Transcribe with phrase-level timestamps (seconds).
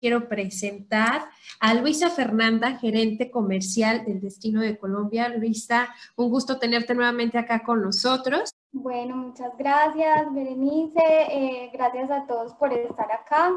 [0.00, 1.28] quiero presentar
[1.60, 5.28] a Luisa Fernanda, gerente comercial del Destino de Colombia.
[5.28, 8.54] Luisa, un gusto tenerte nuevamente acá con nosotros.
[8.72, 11.02] Bueno, muchas gracias, Berenice.
[11.02, 13.52] Eh, gracias a todos por estar acá,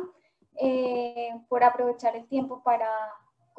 [0.60, 2.90] eh, por aprovechar el tiempo para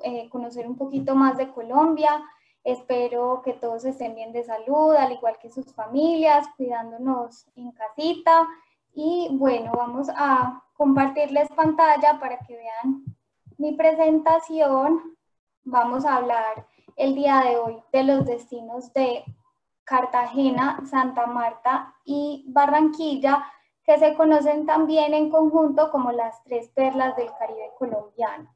[0.03, 2.23] eh, conocer un poquito más de Colombia.
[2.65, 8.49] Espero que todos estén bien de salud, al igual que sus familias, cuidándonos en casita.
[8.95, 13.05] Y bueno, vamos a compartirles pantalla para que vean
[13.59, 15.17] mi presentación.
[15.65, 19.25] Vamos a hablar el día de hoy de los destinos de
[19.85, 23.45] Cartagena, Santa Marta y Barranquilla,
[23.85, 28.55] que se conocen también en conjunto como las tres perlas del Caribe colombiano.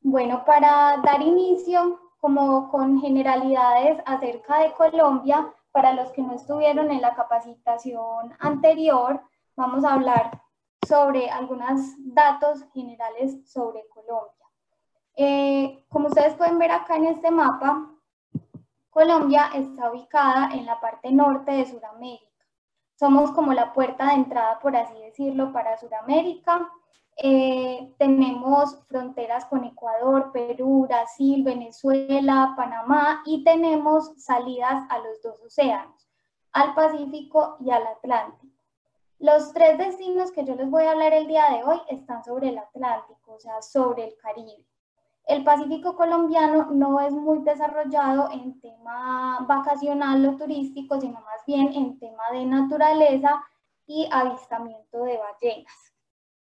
[0.00, 6.90] Bueno, para dar inicio, como con generalidades acerca de Colombia, para los que no estuvieron
[6.90, 9.20] en la capacitación anterior,
[9.56, 10.40] vamos a hablar
[10.86, 14.46] sobre algunos datos generales sobre Colombia.
[15.16, 17.90] Eh, como ustedes pueden ver acá en este mapa,
[18.90, 22.30] Colombia está ubicada en la parte norte de Sudamérica.
[22.96, 26.70] Somos como la puerta de entrada, por así decirlo, para Sudamérica.
[27.16, 35.40] Eh, tenemos fronteras con Ecuador, Perú, Brasil, Venezuela, Panamá y tenemos salidas a los dos
[35.44, 36.08] océanos,
[36.52, 38.53] al Pacífico y al Atlántico.
[39.18, 42.48] Los tres destinos que yo les voy a hablar el día de hoy están sobre
[42.48, 44.64] el Atlántico, o sea, sobre el Caribe.
[45.26, 51.72] El Pacífico colombiano no es muy desarrollado en tema vacacional o turístico, sino más bien
[51.72, 53.42] en tema de naturaleza
[53.86, 55.94] y avistamiento de ballenas.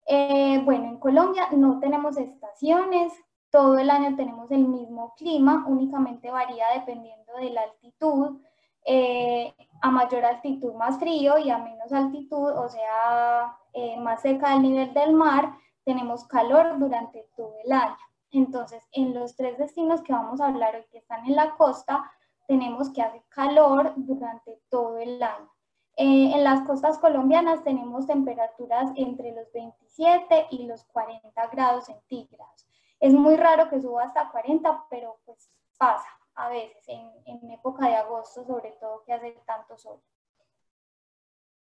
[0.07, 3.13] Eh, bueno, en Colombia no tenemos estaciones,
[3.49, 8.41] todo el año tenemos el mismo clima, únicamente varía dependiendo de la altitud.
[8.85, 9.53] Eh,
[9.85, 14.63] a mayor altitud más frío y a menos altitud, o sea, eh, más cerca del
[14.63, 17.95] nivel del mar, tenemos calor durante todo el año.
[18.31, 22.11] Entonces, en los tres destinos que vamos a hablar hoy que están en la costa,
[22.47, 25.51] tenemos que hacer calor durante todo el año.
[25.97, 32.67] Eh, en las costas colombianas tenemos temperaturas entre los 27 y los 40 grados centígrados.
[32.99, 37.95] Es muy raro que suba hasta 40, pero pues pasa a veces, en, época de
[37.95, 39.99] agosto, sobre todo que hace tanto sol.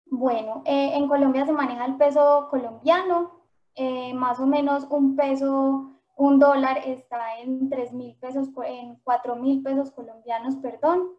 [0.05, 3.41] Bueno, eh, en Colombia se maneja el peso colombiano,
[3.75, 9.35] eh, más o menos un peso, un dólar está en 3 mil pesos, en 4
[9.35, 11.09] mil pesos colombianos, perdón.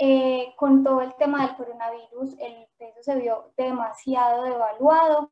[0.00, 5.30] Eh, con todo el tema del coronavirus, el peso se vio demasiado devaluado.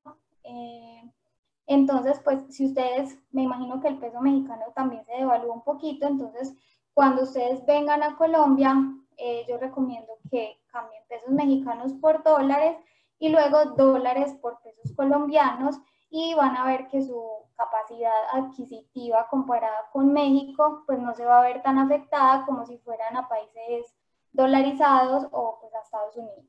[1.69, 6.07] entonces, pues si ustedes, me imagino que el peso mexicano también se devaluó un poquito,
[6.07, 6.55] entonces
[6.97, 8.75] cuando ustedes vengan a Colombia,
[9.19, 12.79] eh, yo recomiendo que cambien pesos mexicanos por dólares
[13.19, 17.23] y luego dólares por pesos colombianos y van a ver que su
[17.55, 22.79] capacidad adquisitiva comparada con México pues no se va a ver tan afectada como si
[22.79, 23.95] fueran a países
[24.33, 26.47] dolarizados o pues a Estados Unidos.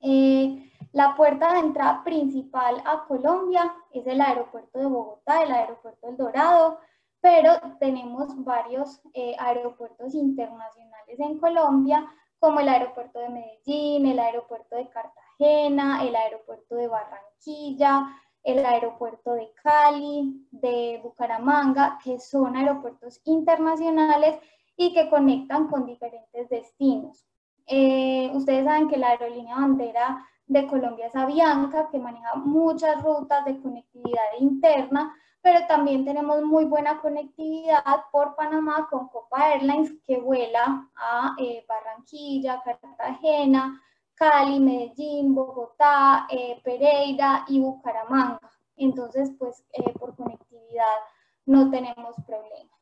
[0.00, 6.08] Eh, la puerta de entrada principal a Colombia es el aeropuerto de Bogotá, el aeropuerto
[6.08, 6.78] El Dorado,
[7.26, 12.06] pero tenemos varios eh, aeropuertos internacionales en Colombia,
[12.38, 18.06] como el aeropuerto de Medellín, el aeropuerto de Cartagena, el aeropuerto de Barranquilla,
[18.44, 24.38] el aeropuerto de Cali, de Bucaramanga, que son aeropuertos internacionales
[24.76, 27.26] y que conectan con diferentes destinos.
[27.66, 33.44] Eh, ustedes saben que la aerolínea bandera de Colombia es Avianca, que maneja muchas rutas
[33.46, 35.12] de conectividad interna,
[35.46, 41.64] pero también tenemos muy buena conectividad por Panamá con Copa Airlines que vuela a eh,
[41.68, 43.80] Barranquilla, Cartagena,
[44.16, 48.40] Cali, Medellín, Bogotá, eh, Pereira y Bucaramanga.
[48.76, 50.96] Entonces, pues eh, por conectividad
[51.44, 52.74] no tenemos problema.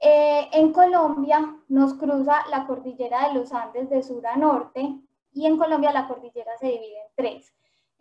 [0.00, 4.98] en Colombia nos cruza la cordillera de los Andes de sur a norte
[5.34, 7.52] y en Colombia la cordillera se divide en tres.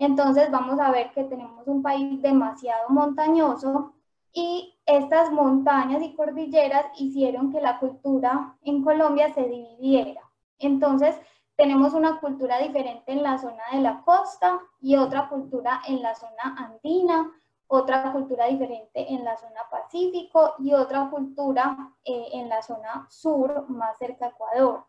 [0.01, 3.93] Entonces vamos a ver que tenemos un país demasiado montañoso
[4.33, 10.21] y estas montañas y cordilleras hicieron que la cultura en Colombia se dividiera.
[10.57, 11.15] Entonces
[11.55, 16.15] tenemos una cultura diferente en la zona de la costa y otra cultura en la
[16.15, 17.31] zona andina,
[17.67, 23.69] otra cultura diferente en la zona pacífico y otra cultura eh, en la zona sur,
[23.69, 24.83] más cerca a Ecuador.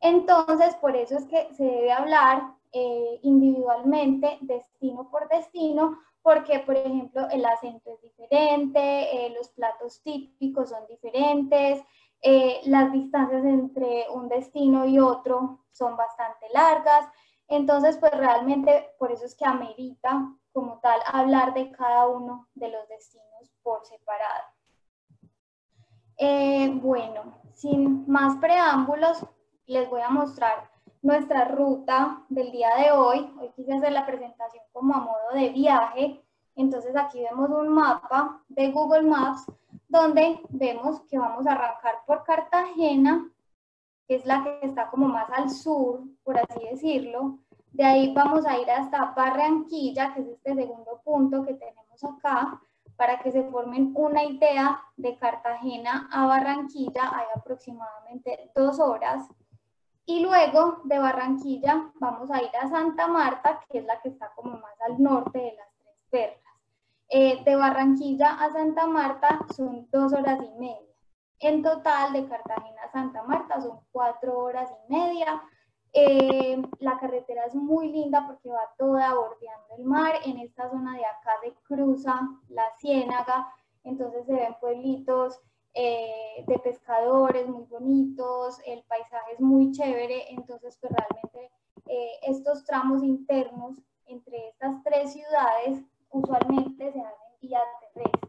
[0.00, 6.76] Entonces, por eso es que se debe hablar eh, individualmente, destino por destino, porque, por
[6.76, 8.80] ejemplo, el acento es diferente,
[9.26, 11.82] eh, los platos típicos son diferentes,
[12.22, 17.08] eh, las distancias entre un destino y otro son bastante largas.
[17.48, 22.68] Entonces, pues realmente por eso es que amerita como tal hablar de cada uno de
[22.68, 24.44] los destinos por separado.
[26.18, 29.24] Eh, bueno, sin más preámbulos,
[29.66, 30.69] les voy a mostrar
[31.02, 33.30] nuestra ruta del día de hoy.
[33.40, 36.20] Hoy quise hacer la presentación como a modo de viaje.
[36.56, 39.46] Entonces aquí vemos un mapa de Google Maps
[39.88, 43.28] donde vemos que vamos a arrancar por Cartagena,
[44.06, 47.38] que es la que está como más al sur, por así decirlo.
[47.72, 52.60] De ahí vamos a ir hasta Barranquilla, que es este segundo punto que tenemos acá
[52.96, 59.26] para que se formen una idea de Cartagena a Barranquilla, hay aproximadamente dos horas.
[60.10, 64.32] Y luego de Barranquilla vamos a ir a Santa Marta, que es la que está
[64.34, 66.54] como más al norte de las tres perlas.
[67.10, 70.96] Eh, de Barranquilla a Santa Marta son dos horas y media.
[71.38, 75.42] En total, de Cartagena a Santa Marta son cuatro horas y media.
[75.92, 80.14] Eh, la carretera es muy linda porque va toda bordeando el mar.
[80.24, 83.48] En esta zona de acá se cruza la ciénaga,
[83.84, 85.40] entonces se ven pueblitos
[85.74, 91.50] eh, de pescadores muy bonitos, el paisaje es muy chévere, entonces pues realmente
[91.86, 97.60] eh, estos tramos internos entre estas tres ciudades usualmente se hacen vía
[97.94, 98.28] terrestre.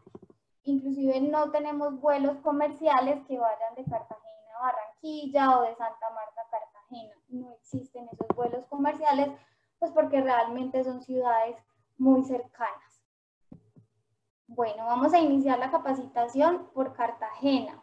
[0.64, 6.40] Inclusive no tenemos vuelos comerciales que vayan de Cartagena a Barranquilla o de Santa Marta
[6.40, 7.14] a Cartagena.
[7.28, 9.30] No existen esos vuelos comerciales,
[9.80, 11.56] pues porque realmente son ciudades
[11.98, 12.91] muy cercanas.
[14.54, 17.82] Bueno, vamos a iniciar la capacitación por Cartagena.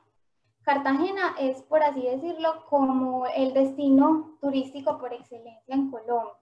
[0.61, 6.35] Cartagena es, por así decirlo, como el destino turístico por excelencia en Colombia.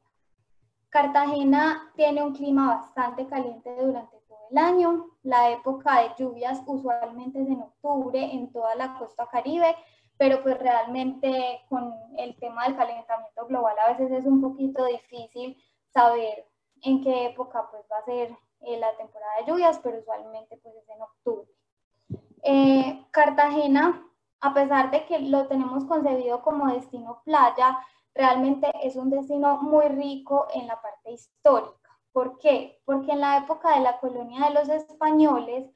[0.89, 5.05] Cartagena tiene un clima bastante caliente durante todo el año.
[5.23, 9.77] La época de lluvias usualmente es en octubre en toda la costa caribe,
[10.17, 15.55] pero pues realmente con el tema del calentamiento global a veces es un poquito difícil
[15.93, 16.45] saber
[16.81, 20.75] en qué época pues va a ser eh, la temporada de lluvias, pero usualmente pues
[20.75, 21.47] es en octubre.
[22.43, 24.03] Eh, Cartagena,
[24.41, 27.77] a pesar de que lo tenemos concebido como destino playa,
[28.13, 31.97] realmente es un destino muy rico en la parte histórica.
[32.11, 32.81] ¿Por qué?
[32.85, 35.69] Porque en la época de la colonia de los españoles,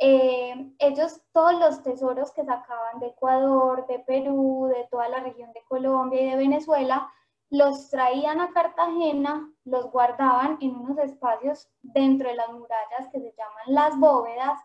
[0.00, 5.52] eh, ellos todos los tesoros que sacaban de Ecuador, de Perú, de toda la región
[5.52, 7.12] de Colombia y de Venezuela,
[7.50, 13.34] los traían a Cartagena, los guardaban en unos espacios dentro de las murallas que se
[13.36, 14.60] llaman las bóvedas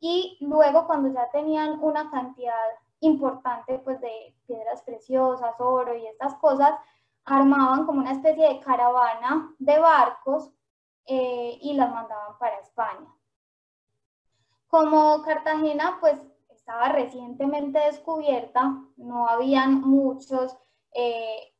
[0.00, 2.68] y luego cuando ya tenían una cantidad
[3.00, 6.72] importante pues de piedras preciosas, oro y estas cosas,
[7.24, 10.50] armaban como una especie de caravana de barcos
[11.06, 13.06] eh, y las mandaban para España.
[14.68, 16.18] Como Cartagena pues
[16.50, 20.56] estaba recientemente descubierta, no habían muchos
[20.92, 21.53] eh,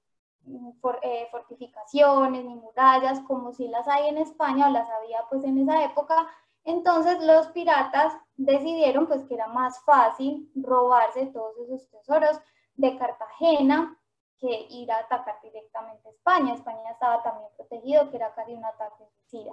[1.02, 5.58] eh, fortificaciones ni murallas como si las hay en España o las había pues en
[5.58, 6.26] esa época,
[6.64, 12.40] entonces los piratas decidieron pues que era más fácil robarse todos esos tesoros
[12.76, 13.98] de Cartagena
[14.38, 16.54] que ir a atacar directamente a España.
[16.54, 19.52] España estaba también protegido, que era casi un ataque suicida.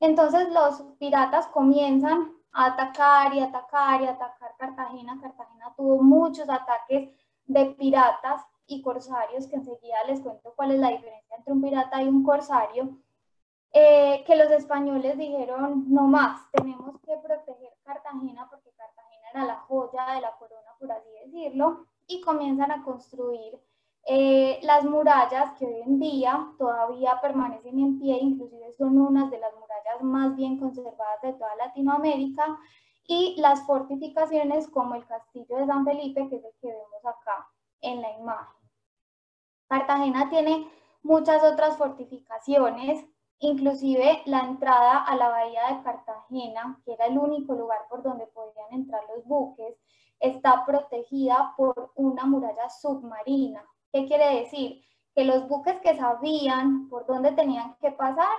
[0.00, 5.18] Entonces los piratas comienzan a atacar y atacar y atacar Cartagena.
[5.20, 7.10] Cartagena tuvo muchos ataques
[7.46, 12.02] de piratas y corsarios, que enseguida les cuento cuál es la diferencia entre un pirata
[12.02, 12.96] y un corsario,
[13.72, 19.56] eh, que los españoles dijeron, no más, tenemos que proteger Cartagena porque Cartagena era la
[19.60, 23.58] joya de la corona, por así decirlo, y comienzan a construir
[24.04, 29.38] eh, las murallas que hoy en día todavía permanecen en pie, inclusive son unas de
[29.38, 32.58] las murallas más bien conservadas de toda Latinoamérica,
[33.06, 37.48] y las fortificaciones como el castillo de San Felipe, que es el que vemos acá
[37.82, 38.62] en la imagen.
[39.68, 40.70] Cartagena tiene
[41.02, 43.04] muchas otras fortificaciones,
[43.38, 48.26] inclusive la entrada a la bahía de Cartagena, que era el único lugar por donde
[48.28, 49.76] podían entrar los buques,
[50.20, 53.64] está protegida por una muralla submarina.
[53.92, 54.82] ¿Qué quiere decir?
[55.14, 58.36] Que los buques que sabían por dónde tenían que pasar,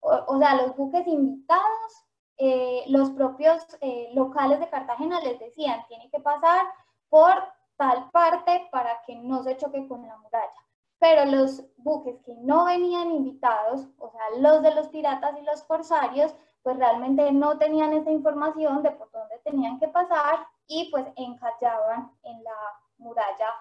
[0.00, 2.04] o, sea, los buques invitados,
[2.38, 6.66] eh, los propios eh, locales de Cartagena les decían, tiene que pasar
[7.08, 7.34] por
[7.76, 10.62] tal parte para que no se choque con la muralla.
[10.98, 15.62] Pero los buques que no venían invitados, o sea, los de los piratas y los
[15.64, 21.06] corsarios, pues realmente no tenían esa información de por dónde tenían que pasar y pues
[21.16, 22.56] encallaban en la
[22.98, 23.54] muralla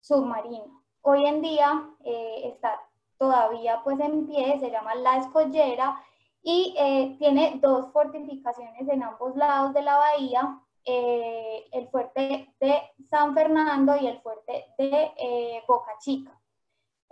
[0.00, 0.72] submarina.
[1.00, 2.80] Hoy en día eh, está
[3.18, 6.00] todavía pues en pie, se llama La Escollera
[6.42, 12.82] y eh, tiene dos fortificaciones en ambos lados de la bahía, eh, el fuerte de
[13.08, 16.42] San Fernando y el fuerte de Boca Chica.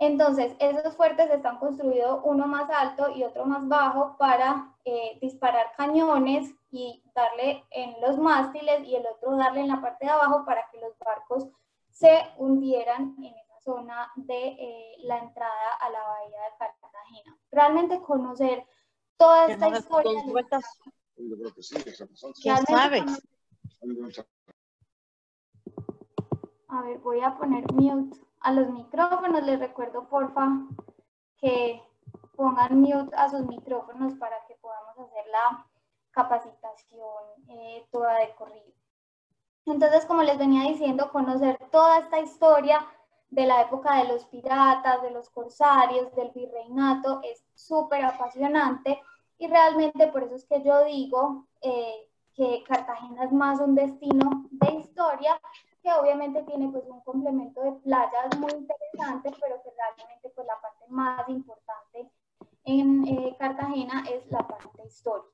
[0.01, 5.73] Entonces, esos fuertes están construidos uno más alto y otro más bajo para eh, disparar
[5.77, 10.43] cañones y darle en los mástiles y el otro darle en la parte de abajo
[10.43, 11.47] para que los barcos
[11.91, 17.37] se hundieran en esa zona de eh, la entrada a la bahía de Cartagena.
[17.51, 18.65] Realmente conocer
[19.17, 20.19] toda esta historia.
[22.41, 23.21] ¿Qué sabes?
[26.67, 29.43] A ver, voy a poner mute a los micrófonos.
[29.43, 30.67] Les recuerdo, porfa,
[31.37, 31.81] que
[32.35, 35.65] pongan mute a sus micrófonos para que podamos hacer la
[36.11, 38.71] capacitación eh, toda de corrido.
[39.65, 42.85] Entonces, como les venía diciendo, conocer toda esta historia
[43.29, 49.01] de la época de los piratas, de los corsarios, del virreinato, es súper apasionante
[49.37, 54.45] y realmente por eso es que yo digo eh, que Cartagena es más un destino
[54.51, 55.39] de historia
[55.81, 60.59] que obviamente tiene pues un complemento de playas muy interesante, pero que realmente pues la
[60.61, 62.11] parte más importante
[62.63, 65.27] en eh, Cartagena es la parte histórica.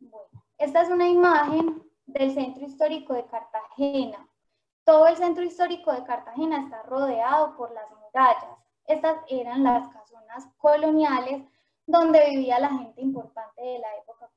[0.00, 4.26] Bueno, esta es una imagen del centro histórico de Cartagena.
[4.84, 8.58] Todo el centro histórico de Cartagena está rodeado por las murallas.
[8.86, 11.44] Estas eran las casonas coloniales
[11.86, 14.28] donde vivía la gente importante de la época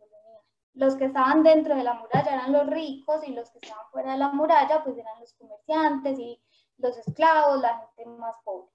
[0.74, 4.14] los que estaban dentro de la muralla eran los ricos y los que estaban fuera
[4.14, 6.42] de la muralla pues eran los comerciantes y
[6.78, 8.72] los esclavos, la gente más pobre.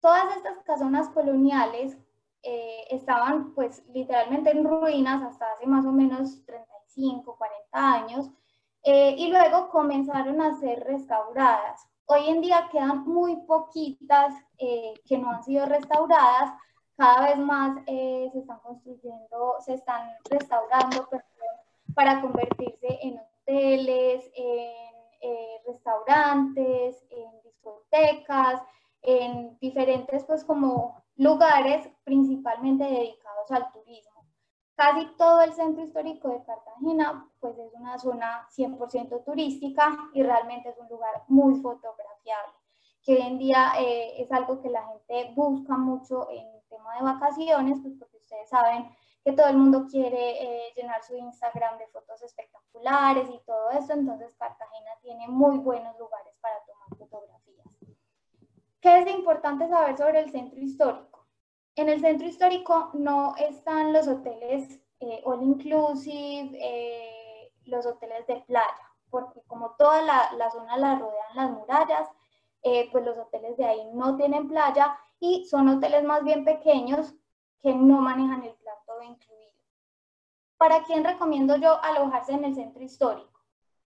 [0.00, 1.96] Todas estas casonas coloniales
[2.42, 8.30] eh, estaban pues literalmente en ruinas hasta hace más o menos 35, 40 años
[8.84, 11.88] eh, y luego comenzaron a ser restauradas.
[12.04, 16.52] Hoy en día quedan muy poquitas eh, que no han sido restauradas,
[16.96, 21.08] cada vez más eh, se están construyendo, se están restaurando
[21.94, 28.62] para convertirse en hoteles, en eh, restaurantes, en discotecas,
[29.02, 34.26] en diferentes pues como lugares principalmente dedicados al turismo.
[34.74, 40.68] Casi todo el centro histórico de Cartagena pues es una zona 100% turística y realmente
[40.68, 42.52] es un lugar muy fotografiable,
[43.06, 47.04] que hoy en día eh, es algo que la gente busca mucho en tema de
[47.04, 48.90] vacaciones, pues porque ustedes saben
[49.24, 53.92] que todo el mundo quiere eh, llenar su Instagram de fotos espectaculares y todo eso,
[53.92, 57.66] entonces Cartagena tiene muy buenos lugares para tomar fotografías.
[58.80, 61.26] ¿Qué es importante saber sobre el centro histórico?
[61.76, 68.40] En el centro histórico no están los hoteles eh, all inclusive, eh, los hoteles de
[68.42, 72.08] playa, porque como toda la, la zona la rodean las murallas,
[72.90, 77.14] pues los hoteles de ahí no tienen playa y son hoteles más bien pequeños
[77.62, 79.52] que no manejan el plan todo incluido.
[80.56, 83.40] ¿Para quién recomiendo yo alojarse en el centro histórico?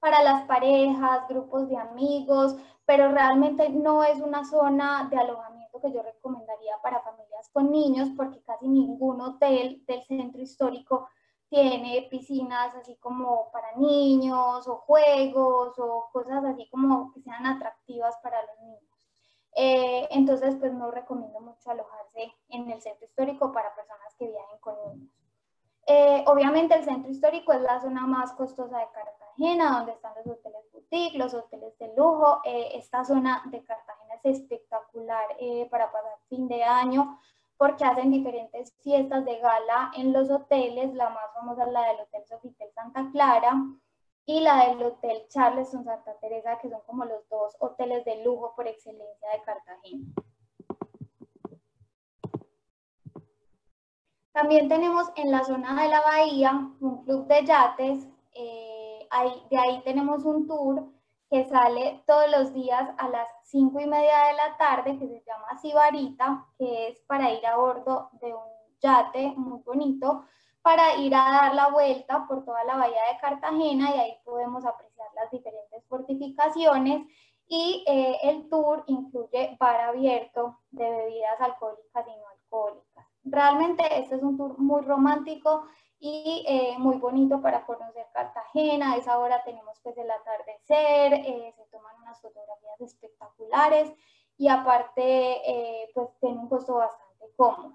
[0.00, 5.92] Para las parejas, grupos de amigos, pero realmente no es una zona de alojamiento que
[5.92, 11.08] yo recomendaría para familias con niños porque casi ningún hotel del centro histórico
[11.54, 18.16] tiene piscinas así como para niños o juegos o cosas así como que sean atractivas
[18.24, 18.82] para los niños.
[19.54, 24.58] Eh, entonces, pues no recomiendo mucho alojarse en el centro histórico para personas que viajen
[24.58, 25.14] con niños.
[25.86, 30.26] Eh, obviamente el centro histórico es la zona más costosa de Cartagena, donde están los
[30.26, 32.40] hoteles boutique, los hoteles de lujo.
[32.44, 35.36] Eh, esta zona de Cartagena es espectacular
[35.70, 37.16] para pasar fin de año
[37.56, 40.94] porque hacen diferentes fiestas de gala en los hoteles.
[40.94, 43.54] La más famosa es la del Hotel Sofitel Santa Clara
[44.26, 48.54] y la del Hotel Charleston Santa Teresa, que son como los dos hoteles de lujo
[48.56, 50.06] por excelencia de Cartagena.
[54.32, 59.08] También tenemos en la zona de la bahía un club de yates, eh,
[59.48, 60.88] de ahí tenemos un tour
[61.34, 65.24] que sale todos los días a las 5 y media de la tarde, que se
[65.26, 68.44] llama Sibarita, que es para ir a bordo de un
[68.80, 70.26] yate muy bonito,
[70.62, 74.64] para ir a dar la vuelta por toda la bahía de Cartagena y ahí podemos
[74.64, 77.04] apreciar las diferentes fortificaciones
[77.48, 83.06] y eh, el tour incluye bar abierto de bebidas alcohólicas y no alcohólicas.
[83.24, 85.66] Realmente este es un tour muy romántico
[86.06, 88.92] y eh, muy bonito para conocer Cartagena.
[88.92, 93.90] A esa hora tenemos pues el atardecer, eh, se toman unas fotografías espectaculares
[94.36, 97.72] y aparte pues tiene un costo bastante cómodo.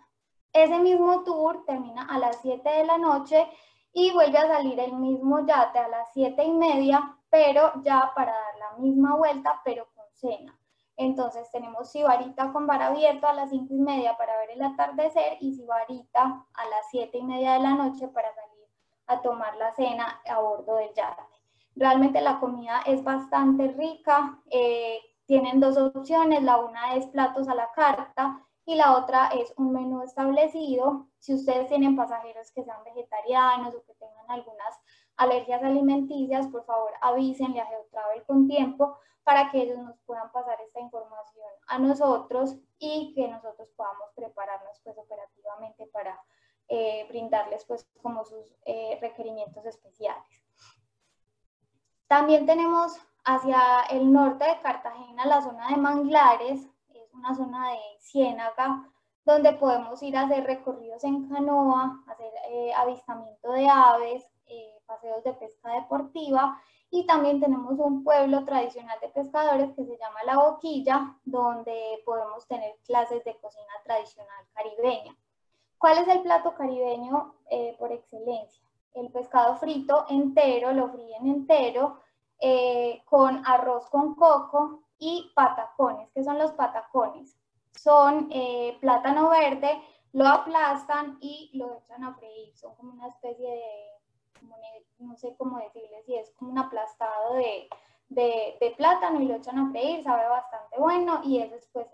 [0.53, 3.47] Ese mismo tour termina a las 7 de la noche
[3.93, 8.33] y vuelve a salir el mismo yate a las 7 y media, pero ya para
[8.33, 10.58] dar la misma vuelta, pero con cena.
[10.99, 15.37] Entonces tenemos Sibarita con bar abierto a las 5 y media para ver el atardecer
[15.39, 18.67] y Sibarita a las 7 y media de la noche para salir
[19.07, 21.23] a tomar la cena a bordo del yate.
[21.77, 27.55] Realmente la comida es bastante rica, eh, tienen dos opciones, la una es platos a
[27.55, 31.07] la carta y la otra es un menú establecido.
[31.17, 34.77] Si ustedes tienen pasajeros que sean vegetarianos o que tengan algunas
[35.15, 38.97] alergias alimenticias, por favor avísenle a GeoTravel con tiempo
[39.29, 44.81] para que ellos nos puedan pasar esta información a nosotros y que nosotros podamos prepararnos
[44.83, 46.19] pues operativamente para
[46.67, 50.25] eh, brindarles pues como sus eh, requerimientos especiales.
[52.07, 57.77] También tenemos hacia el norte de Cartagena la zona de manglares, es una zona de
[57.99, 58.89] ciénaga
[59.25, 64.25] donde podemos ir a hacer recorridos en canoa, hacer eh, avistamiento de aves,
[64.87, 66.59] paseos de pesca deportiva
[66.91, 72.47] y también tenemos un pueblo tradicional de pescadores que se llama La Boquilla, donde podemos
[72.47, 75.15] tener clases de cocina tradicional caribeña.
[75.77, 78.63] ¿Cuál es el plato caribeño eh, por excelencia?
[78.93, 81.99] El pescado frito entero, lo fríen entero,
[82.41, 86.09] eh, con arroz con coco y patacones.
[86.13, 87.37] ¿Qué son los patacones?
[87.75, 89.81] Son eh, plátano verde,
[90.11, 92.55] lo aplastan y lo echan a freír.
[92.57, 93.98] Son como una especie de
[94.99, 97.69] no sé cómo decirles, si es como un aplastado de,
[98.09, 101.87] de, plátano y lo echan a freír, sabe bastante bueno y ese es pues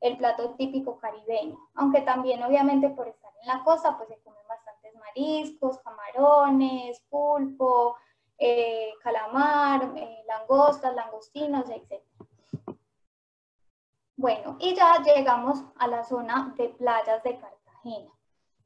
[0.00, 1.58] el, plato típico caribeño.
[1.74, 7.96] Aunque también obviamente por estar en la costa pues se comen bastantes mariscos, camarones, pulpo,
[8.38, 12.02] eh, calamar, eh, langostas, langostinos, etc.
[14.16, 18.10] Bueno, y ya llegamos a la zona de playas de Cartagena.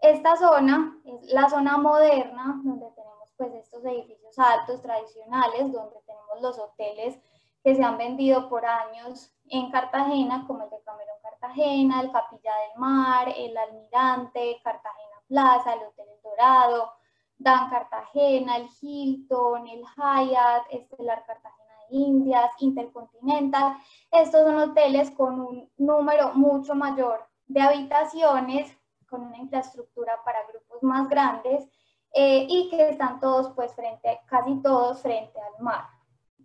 [0.00, 6.40] Esta zona es la zona moderna donde tenemos pues estos edificios altos tradicionales donde tenemos
[6.40, 7.18] los hoteles
[7.62, 12.52] que se han vendido por años en Cartagena, como el de Camerón Cartagena, el Capilla
[12.54, 16.92] del Mar, el Almirante, Cartagena Plaza, el Hotel El Dorado,
[17.38, 23.76] Dan Cartagena, el Hilton, el Hyatt, Estelar Cartagena de Indias, Intercontinental.
[24.10, 28.76] Estos son hoteles con un número mucho mayor de habitaciones,
[29.08, 31.68] con una infraestructura para grupos más grandes
[32.18, 35.84] eh, y que están todos, pues, frente, casi todos frente al mar.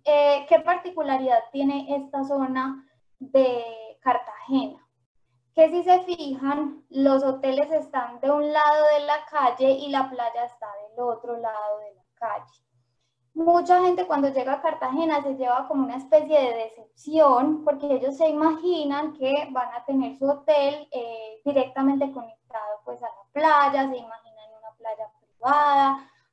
[0.03, 2.85] Eh, ¿Qué particularidad tiene esta zona
[3.19, 3.63] de
[4.01, 4.85] Cartagena?
[5.55, 10.09] Que si se fijan, los hoteles están de un lado de la calle y la
[10.09, 12.65] playa está del otro lado de la calle.
[13.33, 18.17] Mucha gente cuando llega a Cartagena se lleva como una especie de decepción porque ellos
[18.17, 23.89] se imaginan que van a tener su hotel eh, directamente conectado pues a la playa,
[23.89, 25.09] se imaginan una playa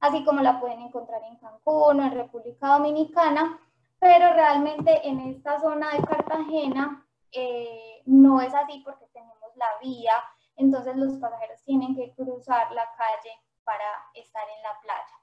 [0.01, 3.59] así como la pueden encontrar en Cancún o en República Dominicana,
[3.99, 10.14] pero realmente en esta zona de Cartagena eh, no es así porque tenemos la vía,
[10.57, 13.33] entonces los pasajeros tienen que cruzar la calle
[13.64, 15.18] para estar en la playa.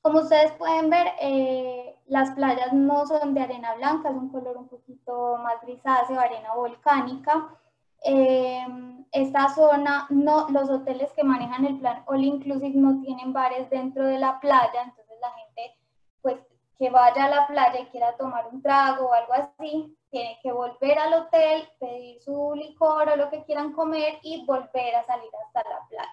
[0.00, 4.56] Como ustedes pueden ver, eh, las playas no son de arena blanca, es un color
[4.56, 7.58] un poquito más grisáceo, arena volcánica.
[8.04, 8.66] Eh,
[9.12, 14.04] esta zona, no, los hoteles que manejan el plan All Inclusive no tienen bares dentro
[14.04, 15.78] de la playa, entonces la gente
[16.20, 16.38] pues
[16.76, 20.52] que vaya a la playa y quiera tomar un trago o algo así, tiene que
[20.52, 25.30] volver al hotel, pedir su licor o lo que quieran comer y volver a salir
[25.46, 26.10] hasta la playa.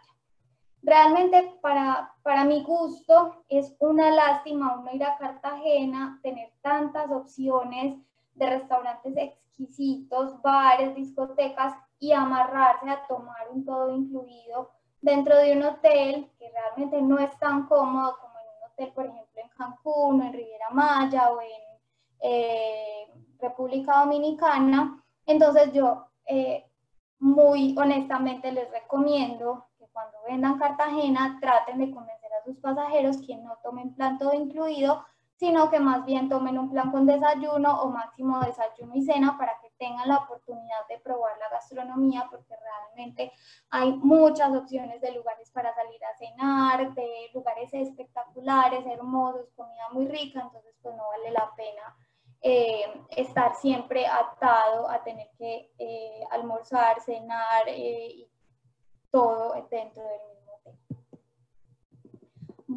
[0.84, 7.97] Realmente para, para mi gusto es una lástima uno ir a Cartagena, tener tantas opciones
[8.36, 9.13] de restaurantes
[9.62, 14.71] exquisitos, bares, discotecas y amarrarse a tomar un todo incluido
[15.02, 19.06] dentro de un hotel que realmente no es tan cómodo como en un hotel, por
[19.06, 21.50] ejemplo, en Cancún o en Riviera Maya o en
[22.21, 23.08] eh,
[23.39, 25.04] República Dominicana.
[25.26, 26.65] Entonces yo eh,
[27.19, 33.36] muy honestamente les recomiendo que cuando vendan Cartagena traten de convencer a sus pasajeros que
[33.38, 35.04] no tomen plan todo incluido,
[35.41, 39.60] sino que más bien tomen un plan con desayuno o máximo desayuno y cena para
[39.60, 43.32] que tengan la oportunidad de probar la gastronomía, porque realmente
[43.71, 50.08] hay muchas opciones de lugares para salir a cenar, de lugares espectaculares, hermosos, comida muy
[50.08, 51.97] rica, entonces pues no vale la pena
[52.43, 58.30] eh, estar siempre atado a tener que eh, almorzar, cenar eh, y
[59.10, 60.40] todo dentro del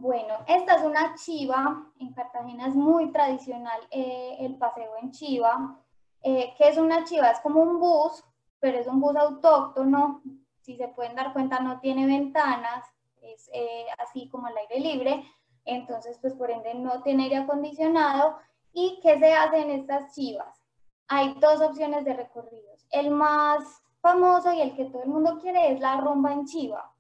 [0.05, 5.81] bueno, esta es una chiva, en Cartagena es muy tradicional eh, el paseo en chiva.
[6.21, 7.31] Eh, ¿Qué es una chiva?
[7.31, 8.23] Es como un bus,
[8.61, 10.21] pero es un bus autóctono,
[10.61, 12.85] si se pueden dar cuenta no tiene ventanas,
[13.23, 15.25] es eh, así como al aire libre,
[15.65, 18.37] entonces pues por ende no tiene aire acondicionado.
[18.75, 20.63] ¿Y qué se hace en estas chivas?
[21.09, 22.87] Hay dos opciones de recorridos.
[22.91, 26.93] El más famoso y el que todo el mundo quiere es la rumba en chiva.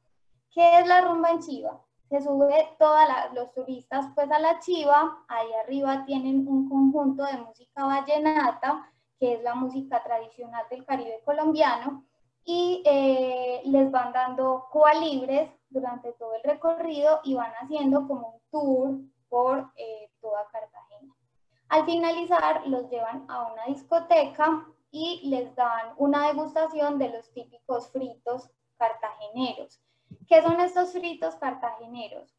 [0.50, 1.84] ¿Qué es la rumba en chiva?
[2.14, 3.00] Se sube todos
[3.32, 9.34] los turistas pues a la chiva, ahí arriba tienen un conjunto de música vallenata, que
[9.34, 12.04] es la música tradicional del Caribe colombiano,
[12.44, 14.68] y eh, les van dando
[15.00, 21.12] libres durante todo el recorrido y van haciendo como un tour por eh, toda Cartagena.
[21.68, 27.90] Al finalizar, los llevan a una discoteca y les dan una degustación de los típicos
[27.90, 29.80] fritos cartageneros.
[30.28, 32.34] ¿Qué son estos fritos cartageneros?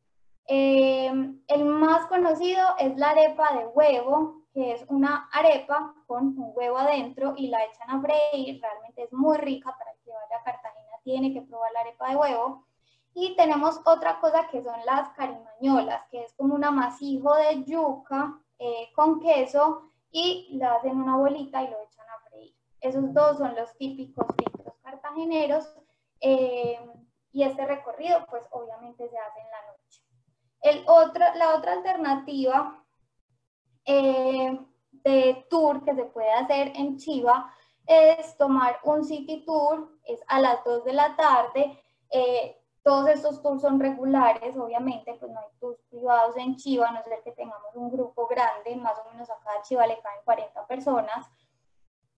[0.47, 1.11] Eh,
[1.47, 6.77] el más conocido es la arepa de huevo, que es una arepa con un huevo
[6.77, 8.61] adentro y la echan a freír.
[8.61, 12.09] Realmente es muy rica para el que vaya a Cartagena, tiene que probar la arepa
[12.09, 12.65] de huevo.
[13.13, 18.39] Y tenemos otra cosa que son las carimañolas, que es como un amasijo de yuca
[18.59, 22.53] eh, con queso y la hacen una bolita y lo echan a freír.
[22.81, 25.75] Esos dos son los típicos fritos cartageneros.
[26.21, 26.79] Eh,
[27.35, 30.01] y este recorrido, pues obviamente se hace en la noche.
[30.61, 32.81] El otro, la otra alternativa
[33.83, 34.57] eh,
[34.91, 37.53] de tour que se puede hacer en Chiva
[37.85, 41.77] es tomar un city tour, es a las 2 de la tarde.
[42.09, 46.93] Eh, todos estos tours son regulares, obviamente, pues no hay tours privados en Chiva, a
[46.93, 50.21] no ser que tengamos un grupo grande, más o menos a cada Chiva le caen
[50.23, 51.29] 40 personas.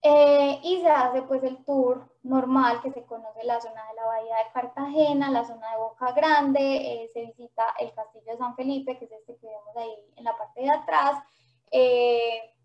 [0.10, 4.06] Eh, y se hace pues el tour normal que se conoce la zona de la
[4.06, 8.98] Bahía de Cartagena, la zona de Boca Grande, se visita el Castillo de San Felipe,
[8.98, 11.22] que es este que vemos ahí en la parte de atrás,
[11.72, 12.56] eh,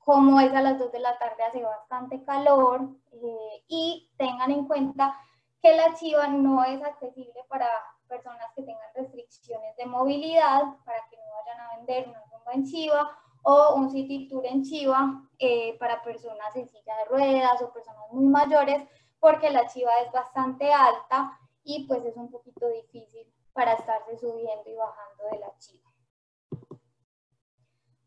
[0.00, 2.82] como es a las 2 de la tarde hace bastante calor
[3.12, 5.18] eh, y tengan en cuenta
[5.62, 7.66] que la chiva no es accesible para
[8.08, 13.10] personas que tengan restricciones de movilidad, para que no vayan a vender rumba en chiva
[13.42, 18.04] o un city tour en chiva eh, para personas en silla de ruedas o personas
[18.12, 18.82] muy mayores,
[19.18, 24.70] porque la chiva es bastante alta y pues es un poquito difícil para estarse subiendo
[24.70, 25.90] y bajando de la chiva.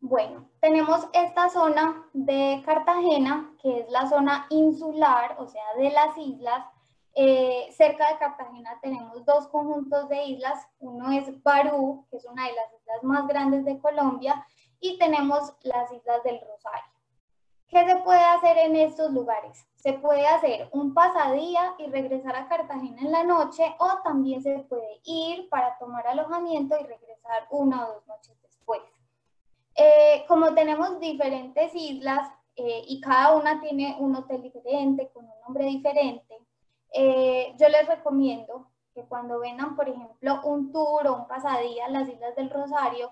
[0.06, 6.18] Bueno, tenemos esta zona de Cartagena, que es la zona insular, o sea, de las
[6.18, 6.66] islas.
[7.16, 10.68] Eh, cerca de Cartagena tenemos dos conjuntos de islas.
[10.80, 14.46] Uno es Barú, que es una de las islas más grandes de Colombia,
[14.84, 16.92] y tenemos las islas del Rosario.
[17.70, 19.66] ¿Qué se puede hacer en estos lugares?
[19.78, 24.60] Se puede hacer un pasadía y regresar a Cartagena en la noche, o también se
[24.70, 28.82] puede ir para tomar alojamiento y regresar una o dos noches después.
[29.76, 35.40] Eh, como tenemos diferentes islas eh, y cada una tiene un hotel diferente, con un
[35.46, 36.38] nombre diferente,
[36.92, 41.90] eh, yo les recomiendo que cuando vengan, por ejemplo, un tour o un pasadía a
[41.90, 43.12] las Islas del Rosario,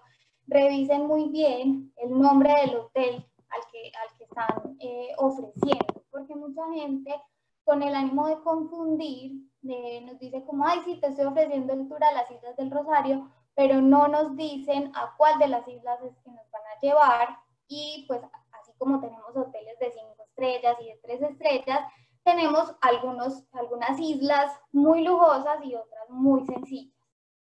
[0.51, 4.77] revisen muy bien el nombre del hotel al que, al que están
[5.17, 7.15] ofreciendo, porque mucha gente
[7.63, 12.03] con el ánimo de confundir nos dice como, ay, sí, te estoy ofreciendo el tour
[12.03, 16.15] a las Islas del Rosario, pero no nos dicen a cuál de las islas es
[16.23, 17.37] que nos van a llevar
[17.67, 18.21] y pues
[18.59, 21.79] así como tenemos hoteles de cinco estrellas y de tres estrellas,
[22.23, 27.00] tenemos algunos, algunas islas muy lujosas y otras muy sencillas.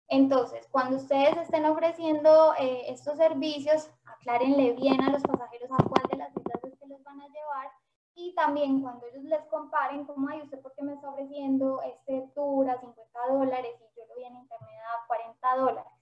[0.10, 6.04] Entonces, cuando ustedes estén ofreciendo eh, estos servicios, aclárenle bien a los pasajeros a cuál
[6.10, 7.72] de las islas es que los van a llevar
[8.15, 12.30] y también cuando ellos les comparen, como, ay, ¿usted por qué me está ofreciendo este
[12.34, 15.98] tour a 50 dólares y yo lo vi en internet a 40 dólares?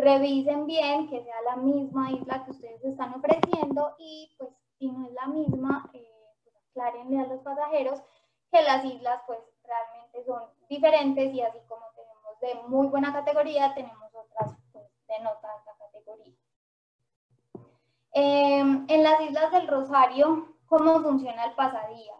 [0.00, 5.06] revisen bien que sea la misma isla que ustedes están ofreciendo y pues si no
[5.06, 6.08] es la misma, eh,
[6.42, 8.00] pues aclárenle a los pasajeros
[8.50, 12.09] que las islas pues realmente son diferentes y así como tenemos
[12.40, 15.30] de muy buena categoría, tenemos otras pues, de no
[15.78, 16.34] categoría.
[18.12, 22.14] Em, en las Islas del Rosario, ¿cómo funciona el pasadía?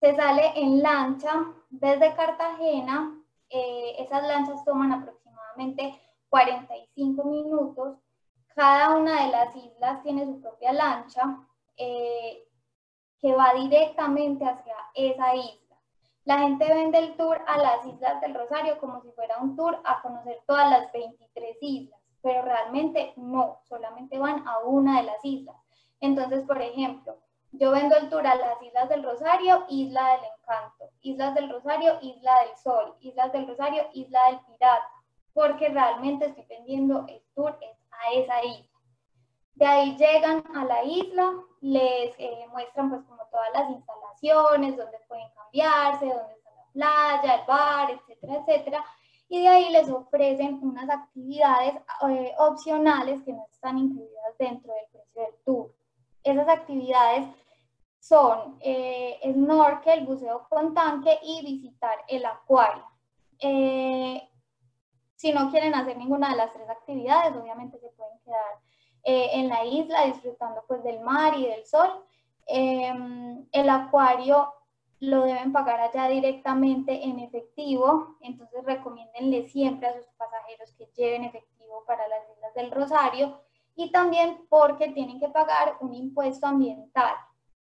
[0.00, 1.32] Se sale en lancha
[1.70, 3.16] desde Cartagena,
[3.48, 7.98] eh, esas lanchas toman aproximadamente 45 minutos.
[8.54, 11.38] Cada una de las islas tiene su propia lancha
[11.76, 12.48] eh,
[13.20, 15.65] que va directamente hacia esa isla.
[16.26, 19.80] La gente vende el tour a las Islas del Rosario como si fuera un tour
[19.84, 25.24] a conocer todas las 23 islas, pero realmente no, solamente van a una de las
[25.24, 25.54] islas.
[26.00, 27.16] Entonces, por ejemplo,
[27.52, 31.96] yo vendo el tour a las Islas del Rosario, Isla del Encanto, Islas del Rosario,
[32.02, 34.90] Isla del Sol, Islas del Rosario, Isla del Pirata,
[35.32, 37.56] porque realmente estoy vendiendo el tour
[37.92, 38.75] a esa isla.
[39.56, 44.98] De ahí llegan a la isla, les eh, muestran pues como todas las instalaciones, donde
[45.08, 48.84] pueden cambiarse, dónde está la playa, el bar, etcétera, etcétera.
[49.30, 51.74] Y de ahí les ofrecen unas actividades
[52.06, 55.74] eh, opcionales que no están incluidas dentro del precio del tour.
[56.22, 57.26] Esas actividades
[57.98, 62.84] son eh, snorkel, buceo con tanque y visitar el acuario.
[63.38, 68.65] Si no quieren hacer ninguna de las tres actividades, obviamente se pueden quedar
[69.08, 72.04] eh, en la isla disfrutando pues del mar y del sol.
[72.44, 74.52] Em, el acuario
[74.98, 81.22] lo deben pagar allá directamente en efectivo, entonces recomiéndenle siempre a sus pasajeros que lleven
[81.22, 83.40] efectivo para las Islas del Rosario
[83.76, 87.14] y también porque tienen que pagar un impuesto ambiental.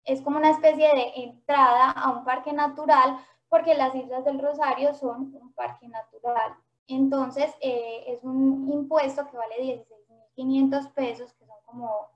[0.06, 4.95] Es como una especie de entrada a un parque natural porque las Islas del Rosario
[4.95, 6.56] son un parque natural.
[6.88, 9.86] Entonces eh, es un impuesto que vale
[10.38, 12.10] 16.500 pesos, que son como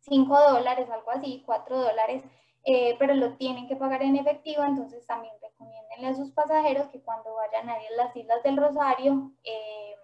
[0.00, 2.22] 5 dólares, algo así, 4 dólares
[2.68, 7.00] eh, pero lo tienen que pagar en efectivo, entonces también recomiéndenle a sus pasajeros que
[7.00, 9.94] cuando vayan a ir las Islas del Rosario eh,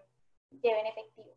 [0.62, 1.34] lleven efectivo.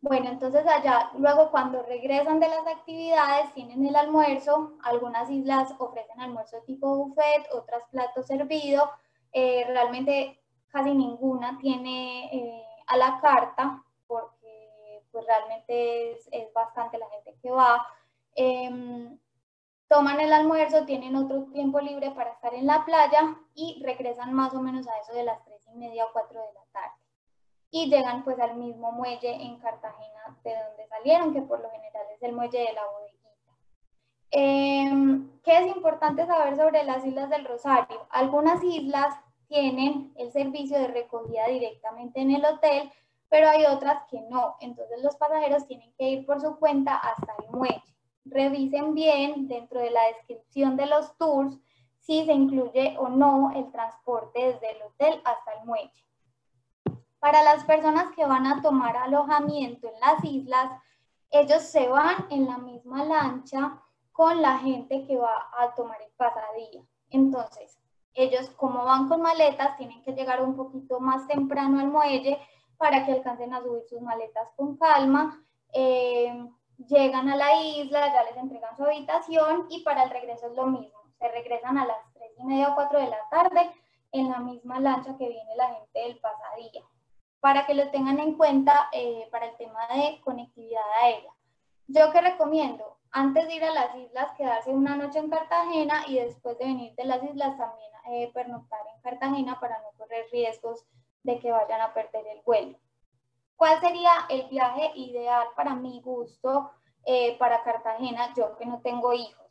[0.00, 6.18] Bueno, entonces allá, luego cuando regresan de las actividades, tienen el almuerzo, algunas islas ofrecen
[6.18, 8.90] almuerzo tipo buffet, otras platos servido,
[9.32, 14.33] eh, realmente casi ninguna tiene a la carta, porque
[15.14, 17.86] pues realmente es, es, bastante la gente que va.
[18.34, 19.16] Em,
[19.88, 24.52] toman el almuerzo, tienen otro tiempo libre para estar en la playa y regresan más
[24.54, 26.96] o menos a eso de las tres y media o cuatro de la tarde.
[27.70, 32.06] Y llegan pues al mismo muelle en Cartagena de donde salieron, que por lo general
[32.12, 33.14] es el muelle de la bodeguita.
[34.30, 38.08] Em, ¿Qué es importante saber sobre las Islas del Rosario?
[38.10, 39.14] Algunas islas
[39.46, 42.90] tienen el servicio de recogida directamente en el hotel,
[43.34, 44.54] pero hay otras que no.
[44.60, 47.82] Entonces los pasajeros tienen que ir por su cuenta hasta el muelle
[48.24, 51.58] revisen bien dentro de la descripción de los tours
[51.98, 56.04] si se incluye o no el transporte desde el hotel hasta el muelle.
[57.18, 60.70] Para las personas que van a tomar alojamiento en las islas,
[61.30, 66.12] ellos se van en la misma lancha con la gente que va a tomar el
[66.16, 66.84] pasadía.
[67.10, 67.80] Entonces,
[68.12, 72.38] ellos como van con maletas, tienen que llegar un poquito más temprano al muelle
[72.84, 75.42] para que alcancen a subir sus maletas con calma.
[75.72, 76.46] Eh,
[76.86, 80.66] llegan a la isla, ya les entregan su habitación y para el regreso es lo
[80.66, 80.98] mismo.
[81.18, 83.70] Se regresan a las 3 y media o 4 de la tarde
[84.12, 86.82] en la misma lancha que viene la gente del pasadía.
[87.40, 91.32] Para que lo tengan en cuenta eh, para el tema de conectividad aérea.
[91.86, 96.16] Yo que recomiendo, antes de ir a las islas, quedarse una noche en Cartagena y
[96.16, 100.84] después de venir de las islas también eh, pernoctar en Cartagena para no correr riesgos
[101.24, 102.78] de que vayan a perder el vuelo.
[103.56, 106.70] ¿Cuál sería el viaje ideal para mi gusto
[107.04, 109.44] eh, para Cartagena, yo que no tengo hijos?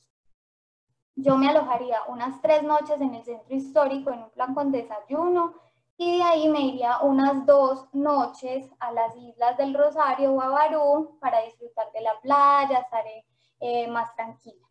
[1.15, 5.53] Yo me alojaría unas tres noches en el centro histórico en un plan con desayuno
[5.97, 10.49] y de ahí me iría unas dos noches a las islas del Rosario o a
[10.49, 13.25] Barú para disfrutar de la playa, estaré
[13.59, 14.67] eh, más tranquila.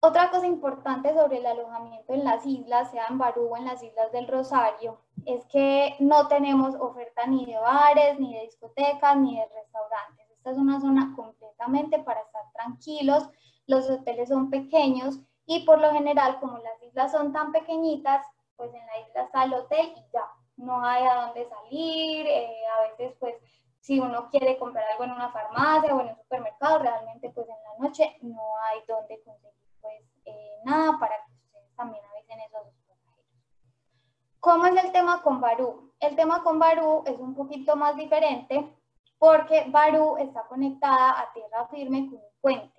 [0.00, 3.82] Otra cosa importante sobre el alojamiento en las islas, sea en Barú o en las
[3.82, 9.36] islas del Rosario, es que no tenemos oferta ni de bares, ni de discotecas, ni
[9.36, 10.30] de restaurantes.
[10.30, 13.28] Esta es una zona completamente para estar tranquilos.
[13.66, 18.72] Los hoteles son pequeños y por lo general, como las islas son tan pequeñitas, pues
[18.72, 22.24] en la isla está el hotel y ya, no hay a dónde salir.
[22.24, 23.34] Eh, a veces, pues,
[23.80, 27.56] si uno quiere comprar algo en una farmacia o en un supermercado, realmente, pues en
[27.64, 29.67] la noche no hay dónde conseguir
[30.28, 33.26] eh, nada para que ustedes también avisen eso a sus pasajeros.
[34.40, 35.92] ¿Cómo es el tema con Barú?
[36.00, 38.74] El tema con Barú es un poquito más diferente
[39.18, 42.78] porque Barú está conectada a tierra firme con un puente.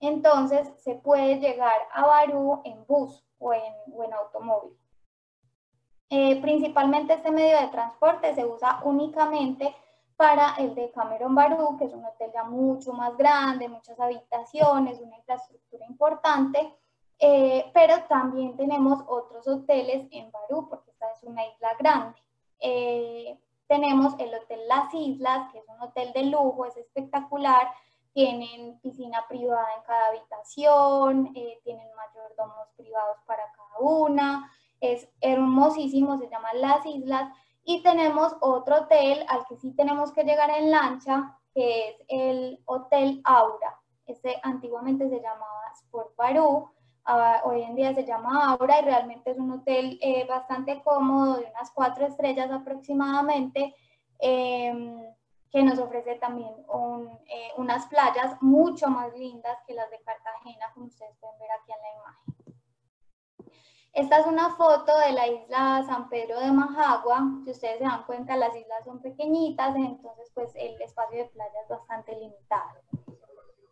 [0.00, 4.78] Entonces se puede llegar a Barú en bus o en, o en automóvil.
[6.10, 9.74] Eh, principalmente este medio de transporte se usa únicamente
[10.16, 15.00] para el de Cameron Barú, que es un hotel ya mucho más grande, muchas habitaciones,
[15.00, 16.72] una infraestructura importante,
[17.26, 22.18] eh, pero también tenemos otros hoteles en Barú, porque esta es una isla grande.
[22.60, 27.68] Eh, tenemos el Hotel Las Islas, que es un hotel de lujo, es espectacular,
[28.12, 36.18] tienen piscina privada en cada habitación, eh, tienen mayordomos privados para cada una, es hermosísimo,
[36.18, 37.32] se llama Las Islas,
[37.64, 42.62] y tenemos otro hotel al que sí tenemos que llegar en lancha, que es el
[42.66, 43.80] Hotel Aura.
[44.04, 46.68] Este antiguamente se llamaba Sport Barú,
[47.04, 51.36] ah, hoy en día se llama Aura y realmente es un hotel eh, bastante cómodo,
[51.36, 53.74] de unas cuatro estrellas aproximadamente,
[54.18, 55.02] em,
[55.50, 56.52] que nos ofrece también
[57.26, 61.72] eh, unas playas mucho más lindas que las de Cartagena, como ustedes pueden ver aquí
[61.72, 62.34] en la imagen.
[63.94, 67.20] Esta es una foto de la isla San Pedro de Majagua.
[67.44, 71.60] Si ustedes se dan cuenta, las islas son pequeñitas, entonces pues el espacio de playa
[71.62, 72.80] es bastante limitado.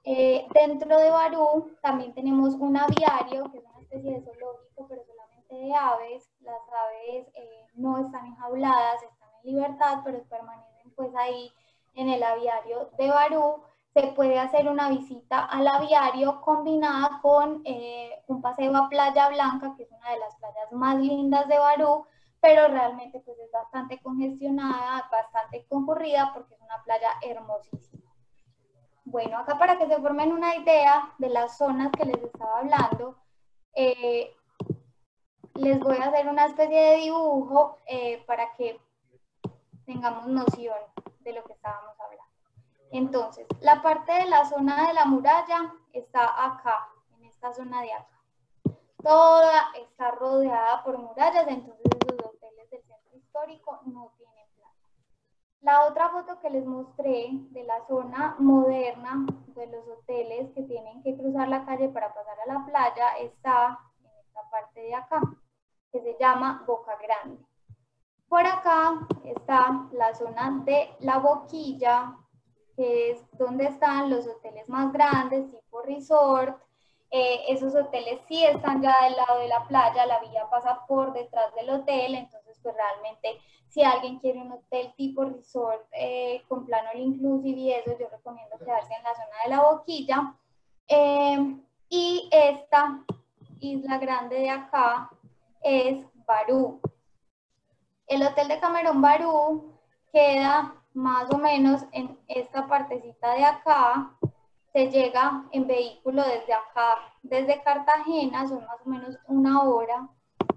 [0.04, 5.02] Eh, dentro de Barú también tenemos un aviario, que es una especie de zoológico, pero
[5.04, 6.30] solamente de aves.
[6.40, 11.52] Las aves eh, no están enjauladas, están en libertad, pero permanecen pues ahí
[11.94, 13.62] en el aviario de Barú,
[13.94, 19.74] se puede hacer una visita al aviario combinada con eh, un paseo a Playa Blanca,
[19.76, 22.06] que es una de las playas más lindas de Barú,
[22.40, 27.91] pero realmente pues es bastante congestionada, bastante concurrida porque es una playa hermosísima.
[29.12, 33.18] Bueno, acá para que se formen una idea de las zonas que les estaba hablando,
[33.74, 34.34] eh,
[35.52, 38.80] les voy a hacer una especie de dibujo eh, para que
[39.84, 40.78] tengamos noción
[41.20, 42.32] de lo que estábamos hablando.
[42.90, 47.92] Entonces, la parte de la zona de la muralla está acá, en esta zona de
[47.92, 48.18] acá.
[49.02, 54.31] Toda está rodeada por murallas, entonces los hoteles del centro histórico no tienen.
[55.62, 61.00] La otra foto que les mostré de la zona moderna de los hoteles que tienen
[61.04, 65.20] que cruzar la calle para pasar a la playa está en esta parte de acá,
[65.92, 67.40] que se llama Boca Grande.
[68.28, 72.16] Por acá está la zona de la boquilla,
[72.74, 76.60] que es donde están los hoteles más grandes, tipo resort.
[77.14, 81.12] Eh, esos hoteles sí están ya del lado de la playa, la vía pasa por
[81.12, 86.64] detrás del hotel, entonces pues realmente si alguien quiere un hotel tipo resort eh, con
[86.64, 90.34] plano inclusive y eso, yo recomiendo quedarse en la zona de la boquilla.
[90.88, 91.56] Eh,
[91.90, 93.04] y esta
[93.60, 95.10] isla grande de acá
[95.60, 96.80] es Barú.
[98.06, 99.78] El hotel de Camerón Barú
[100.10, 104.16] queda más o menos en esta partecita de acá,
[104.72, 110.08] se llega en vehículo desde acá, desde Cartagena, son más o menos una hora.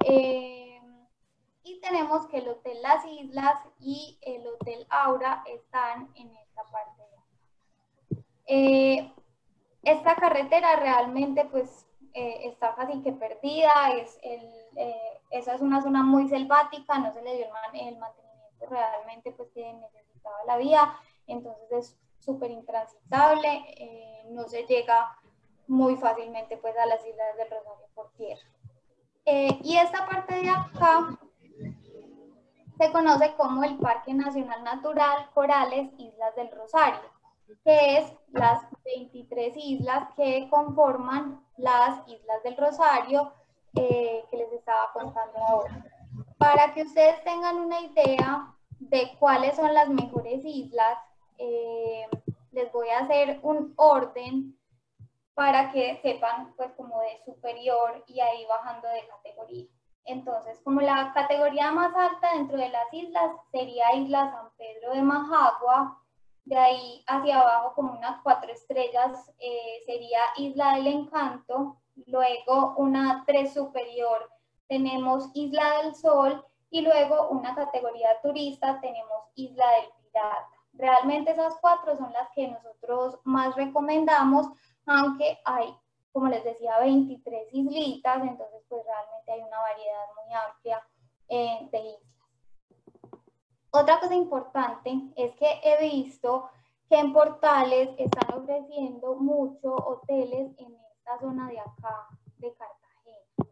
[0.05, 0.79] Eh,
[1.63, 7.01] y tenemos que el Hotel Las Islas y el Hotel Aura están en esta parte
[7.01, 8.25] de acá.
[8.47, 9.13] Eh,
[9.83, 14.49] esta carretera realmente pues eh, está casi que perdida, es el,
[15.31, 17.51] esa es una zona muy selvática, no se le dio el,
[17.97, 19.75] mantenimiento realmente pues que
[20.47, 20.93] la vía,
[21.27, 25.17] entonces es súper intransitable, eh, no se llega
[25.67, 28.47] muy fácilmente pues a las islas del Rosario por tierra.
[29.25, 31.17] Eh, y esta parte de acá
[32.77, 37.09] se conoce como el Parque Nacional Natural Corales Islas del Rosario,
[37.63, 43.31] que es las 23 islas que conforman las Islas del Rosario
[43.75, 45.85] eh, que les estaba contando ahora.
[46.37, 50.97] Para que ustedes tengan una idea de cuáles son las mejores islas,
[51.37, 52.07] eh,
[52.51, 54.57] les voy a hacer un orden
[55.33, 59.67] para que sepan pues como de superior y ahí bajando de categoría.
[60.05, 65.01] Entonces, como la categoría más alta dentro de las islas sería Isla San Pedro de
[65.01, 65.99] Majagua,
[66.45, 73.23] de ahí hacia abajo como unas cuatro estrellas eh, sería Isla del Encanto, luego una
[73.25, 74.29] tres superior
[74.67, 80.54] tenemos Isla del Sol y luego una categoría turista tenemos Isla del Pirata.
[80.77, 84.47] Realmente esas cuatro son las que nosotros más recomendamos,
[84.85, 85.75] aunque hay,
[86.11, 90.87] como les decía, 23 islitas, entonces pues realmente hay una variedad muy amplia
[91.29, 92.01] eh, de islas.
[93.71, 96.49] Otra cosa importante es que he visto
[96.89, 102.07] que en portales están ofreciendo muchos hoteles en esta zona de acá,
[102.37, 103.51] de Cartagena.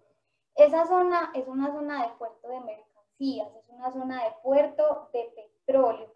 [0.56, 5.32] Esa zona es una zona de puerto de mercado es una zona de puerto de
[5.36, 6.13] petróleo,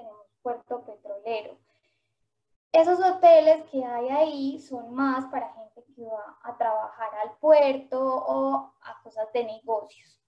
[0.00, 1.58] tenemos puerto petrolero.
[2.72, 8.00] Esos hoteles que hay ahí son más para gente que va a trabajar al puerto
[8.00, 10.20] o a cosas de negocios.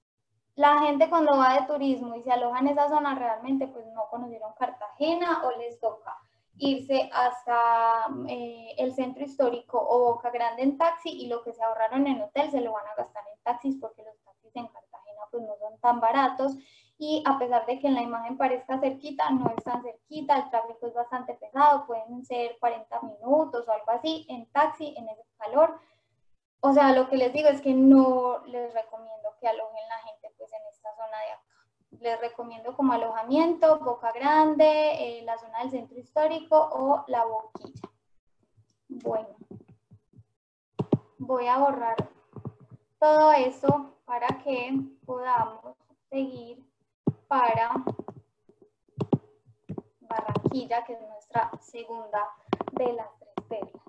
[0.55, 4.09] La gente cuando va de turismo y se aloja en esa zona realmente pues no
[4.11, 6.19] conocieron Cartagena o les toca
[6.59, 11.63] irse hasta eh, el centro histórico o Boca Grande en taxi y lo que se
[11.63, 15.21] ahorraron en hotel se lo van a gastar en taxis porque los taxis en Cartagena
[15.31, 16.57] pues no son tan baratos
[17.03, 20.51] y a pesar de que en la imagen parezca cerquita, no es tan cerquita, el
[20.51, 25.25] tráfico es bastante pesado, pueden ser 40 minutos o algo así en taxi, en ese
[25.37, 25.81] calor.
[26.61, 30.33] O sea, lo que les digo es que no les recomiendo que alojen la gente
[30.39, 31.67] pues en esta zona de acá.
[31.99, 37.91] Les recomiendo como alojamiento Boca Grande, eh, la zona del centro histórico o la boquilla.
[38.89, 39.35] Bueno,
[41.19, 41.97] voy a borrar
[43.01, 44.73] todo eso para que
[45.05, 45.77] podamos
[46.09, 46.72] seguir
[47.33, 47.83] para
[50.01, 52.29] Barranquilla, que es nuestra segunda
[52.73, 53.83] de las tres perlas.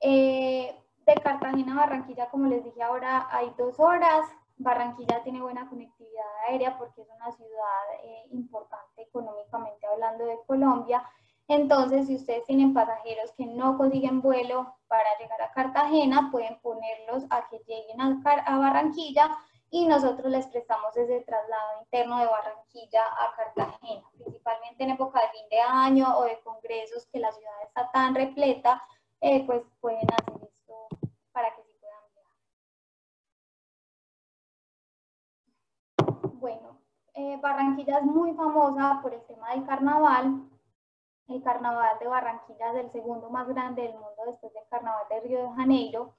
[0.00, 0.72] Eh,
[1.04, 4.28] de Cartagena a Barranquilla, como les dije ahora, hay dos horas.
[4.58, 11.02] Barranquilla tiene buena conectividad aérea porque es una ciudad eh, importante económicamente hablando de Colombia.
[11.48, 17.24] Entonces, si ustedes tienen pasajeros que no consiguen vuelo para llegar a Cartagena, pueden ponerlos
[17.30, 19.36] a que lleguen a, a Barranquilla
[19.74, 25.28] y nosotros les prestamos ese traslado interno de Barranquilla a Cartagena, principalmente en época de
[25.28, 28.86] fin de año o de congresos que la ciudad está tan repleta,
[29.22, 30.88] eh, pues pueden hacer esto
[31.32, 32.02] para que sí puedan
[36.04, 36.32] viajar.
[36.34, 36.76] Bueno,
[37.14, 40.50] eh, Barranquilla es muy famosa por el tema del carnaval.
[41.28, 45.20] El carnaval de Barranquilla es el segundo más grande del mundo después del carnaval de
[45.20, 46.14] Río de Janeiro.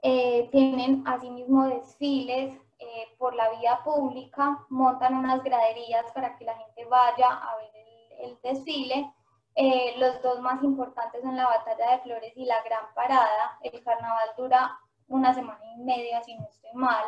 [0.00, 6.54] Eh, tienen asimismo desfiles eh, por la vía pública, montan unas graderías para que la
[6.56, 7.70] gente vaya a ver
[8.18, 9.12] el, desfile.
[9.56, 13.58] Eh, los dos más importantes son la Batalla de Flores y la Gran Parada.
[13.62, 17.04] El carnaval dura una semana y media, si no estoy mal,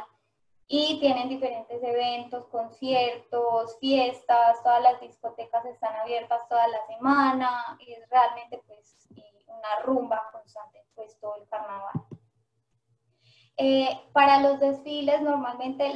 [0.69, 7.93] y tienen diferentes eventos, conciertos, fiestas, todas las discotecas están abiertas toda la semana, y
[7.93, 9.09] es realmente pues
[9.47, 12.06] una rumba constante pues todo el carnaval.
[13.59, 15.95] Eh, para los desfiles, normalmente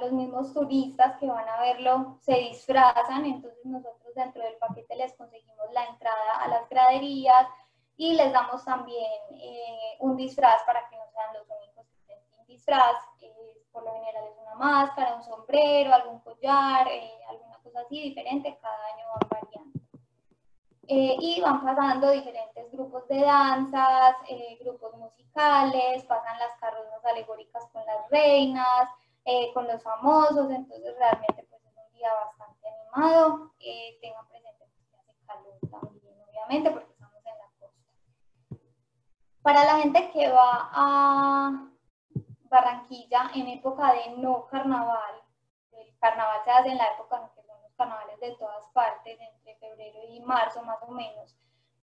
[0.00, 5.12] los mismos turistas que van a verlo se disfrazan, entonces nosotros dentro del paquete les
[5.14, 7.48] conseguimos la entrada a las graderías
[7.96, 12.24] y les damos también eh, un disfraz para que no sean los únicos que estén
[12.30, 12.96] sin disfraz.
[13.20, 16.86] Eh, por lo general es una máscara, un sombrero, algún collar,
[17.28, 19.83] alguna cosa así diferente, cada año van variando.
[20.86, 27.64] Eh, y van pasando diferentes grupos de danzas, eh, grupos musicales, pasan las carrozas alegóricas
[27.72, 28.90] con las reinas,
[29.24, 33.52] eh, con los famosos, entonces realmente pues es un día bastante animado.
[34.00, 37.80] tengan presente que hace calor también, obviamente, porque estamos en la costa.
[39.42, 41.70] Para la gente que va a
[42.44, 45.22] Barranquilla en época de no carnaval,
[45.72, 47.43] el carnaval se hace en la época en que
[47.76, 51.36] carnavales de todas partes, entre febrero y marzo más o menos,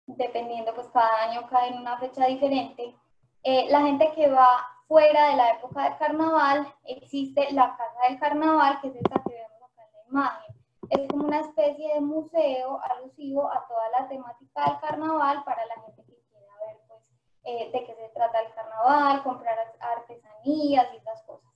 [0.06, 2.96] dependiendo pues cada año cae en una fecha diferente.
[3.44, 8.20] Eh, la gente que va fuera de la época de carnaval, existe la Casa del
[8.20, 10.56] Carnaval, que es esta que vemos acá en la imagen.
[10.90, 15.76] Es como una especie de museo alusivo a toda la temática del carnaval para la
[15.76, 17.02] gente que quiera ver pues,
[17.46, 21.52] eh, de qué se trata el carnaval, comprar artesanías y esas cosas.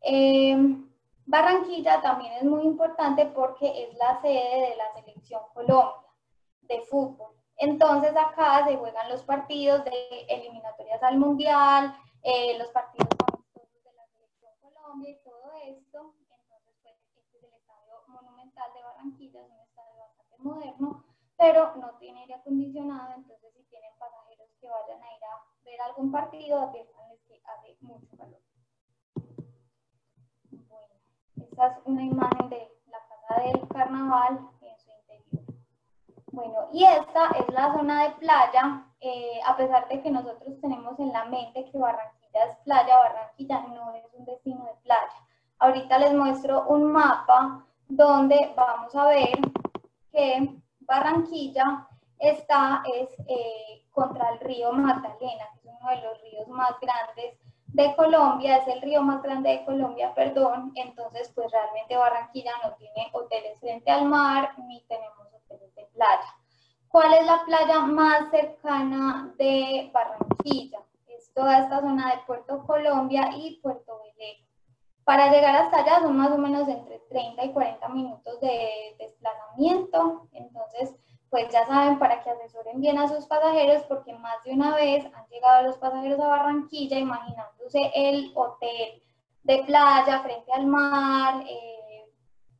[0.00, 0.56] Eh,
[1.26, 6.02] Barranquilla también es muy importante porque es la sede de la selección Colombia
[6.62, 7.34] de fútbol.
[7.56, 14.06] Entonces acá se juegan los partidos de eliminatorias al Mundial, eh, los partidos de la
[14.08, 16.14] selección Colombia y todo esto.
[16.18, 21.04] Entonces pues, este es el estadio monumental de Barranquilla, es un estadio bastante moderno,
[21.36, 25.80] pero no tiene aire acondicionado, entonces si tienen pasajeros que vayan a ir a ver
[25.82, 28.40] algún partido, adviertanles que hace mucho calor.
[31.36, 35.54] Esta es una imagen de la casa del carnaval en su interior.
[36.32, 38.86] Bueno, y esta es la zona de playa.
[39.00, 43.60] Eh, a pesar de que nosotros tenemos en la mente que Barranquilla es playa, Barranquilla
[43.74, 45.26] no es un destino de playa.
[45.58, 49.38] Ahorita les muestro un mapa donde vamos a ver
[50.12, 51.86] que Barranquilla
[52.18, 57.38] está es, eh, contra el río Magdalena, que es uno de los ríos más grandes
[57.72, 62.74] de Colombia, es el río más grande de Colombia, perdón, entonces pues realmente Barranquilla no
[62.74, 66.36] tiene hoteles frente al mar ni tenemos hoteles de playa.
[66.88, 70.80] ¿Cuál es la playa más cercana de Barranquilla?
[71.06, 74.46] Es toda esta zona de Puerto Colombia y Puerto Veleco.
[75.04, 80.28] Para llegar hasta allá son más o menos entre 30 y 40 minutos de desplazamiento,
[80.32, 80.94] entonces
[81.32, 85.06] pues ya saben para que asesoren bien a sus pasajeros porque más de una vez
[85.14, 89.02] han llegado los pasajeros a Barranquilla imaginándose el hotel
[89.42, 92.04] de playa frente al mar, eh,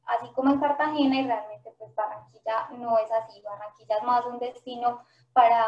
[0.07, 4.39] así como en Cartagena y realmente pues Barranquilla no es así, Barranquilla es más un
[4.39, 5.05] destino
[5.35, 5.67] para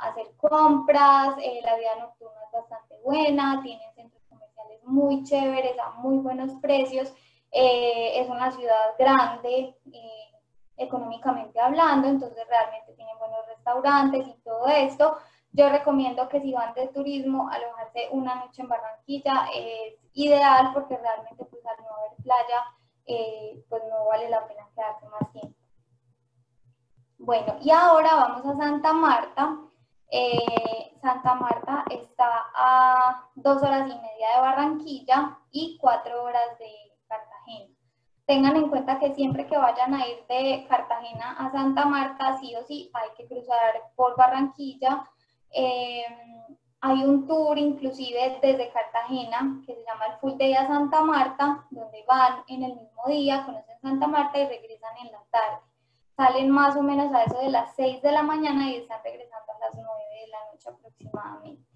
[0.00, 5.90] hacer compras, eh, la vida nocturna es bastante buena, tienen centros comerciales muy chéveres a
[5.90, 7.14] muy buenos precios,
[7.52, 9.76] eh, es una ciudad grande,
[10.80, 15.16] económicamente hablando, entonces realmente tienen buenos restaurantes y todo esto.
[15.52, 20.96] Yo recomiendo que si van de turismo, alojarse una noche en Barranquilla es ideal porque
[20.96, 22.64] realmente pues al no haber playa,
[23.06, 25.58] eh, pues no vale la pena quedarse más tiempo.
[27.18, 29.58] Bueno, y ahora vamos a Santa Marta.
[30.10, 36.89] Eh, Santa Marta está a dos horas y media de Barranquilla y cuatro horas de.
[38.30, 42.54] Tengan en cuenta que siempre que vayan a ir de Cartagena a Santa Marta, sí
[42.54, 45.10] o sí, hay que cruzar por Barranquilla.
[45.50, 46.04] Eh,
[46.80, 51.66] hay un tour inclusive desde Cartagena que se llama el Full Day a Santa Marta,
[51.70, 55.62] donde van en el mismo día, conocen Santa Marta y regresan en la tarde.
[56.16, 59.52] Salen más o menos a eso de las 6 de la mañana y están regresando
[59.54, 59.88] a las 9
[60.20, 61.69] de la noche aproximadamente.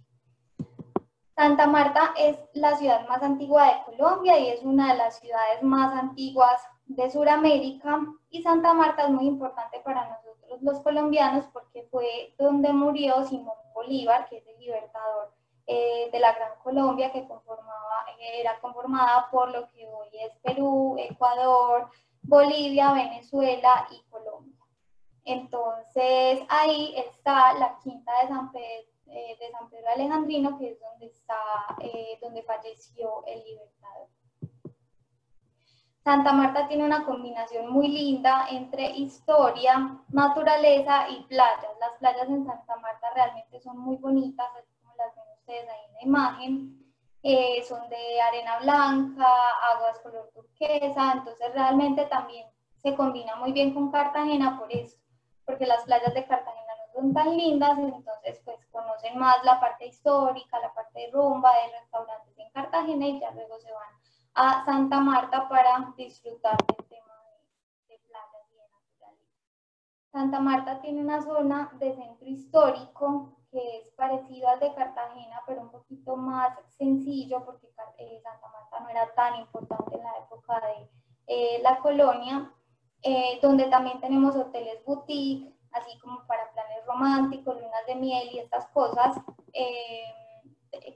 [1.36, 5.62] Santa Marta es la ciudad más antigua de Colombia y es una de las ciudades
[5.62, 8.00] más antiguas de Sudamérica.
[8.30, 13.56] Y Santa Marta es muy importante para nosotros los colombianos porque fue donde murió Simón
[13.74, 15.32] Bolívar, que es el libertador
[15.66, 17.26] eh, de la Gran Colombia, que
[18.40, 21.90] era conformada por lo que hoy es Perú, Ecuador,
[22.22, 24.54] Bolivia, Venezuela y Colombia.
[25.24, 30.80] Entonces ahí está la quinta de San Pedro eh, de San Pedro Alejandrino, que es
[30.80, 31.36] donde, está,
[31.80, 34.08] eh, donde falleció el libertador.
[36.04, 41.78] Santa Marta tiene una combinación muy linda entre historia, naturaleza y playas.
[41.80, 44.46] Las playas en Santa Marta realmente son muy bonitas,
[44.82, 46.84] como las ven ustedes ahí en la imagen.
[47.22, 49.26] Eh, son de arena blanca,
[49.72, 52.46] aguas color turquesa, entonces realmente también
[52.76, 54.98] se combina muy bien con Cartagena por eso,
[55.46, 56.63] porque las playas de Cartagena
[56.94, 61.80] son tan lindas, entonces pues conocen más la parte histórica, la parte de rumba, de
[61.80, 63.92] restaurantes en Cartagena y ya luego se van
[64.34, 67.14] a Santa Marta para disfrutar del tema
[67.88, 69.32] de, playas y de naturaleza.
[70.12, 75.62] Santa Marta tiene una zona de centro histórico que es parecido al de Cartagena, pero
[75.62, 77.68] un poquito más sencillo porque
[77.98, 80.88] eh, Santa Marta no era tan importante en la época de
[81.26, 82.52] eh, la colonia,
[83.02, 88.38] eh, donde también tenemos hoteles boutique, así como para planes románticos, lunas de miel y
[88.38, 89.16] estas cosas,
[89.52, 90.04] eh,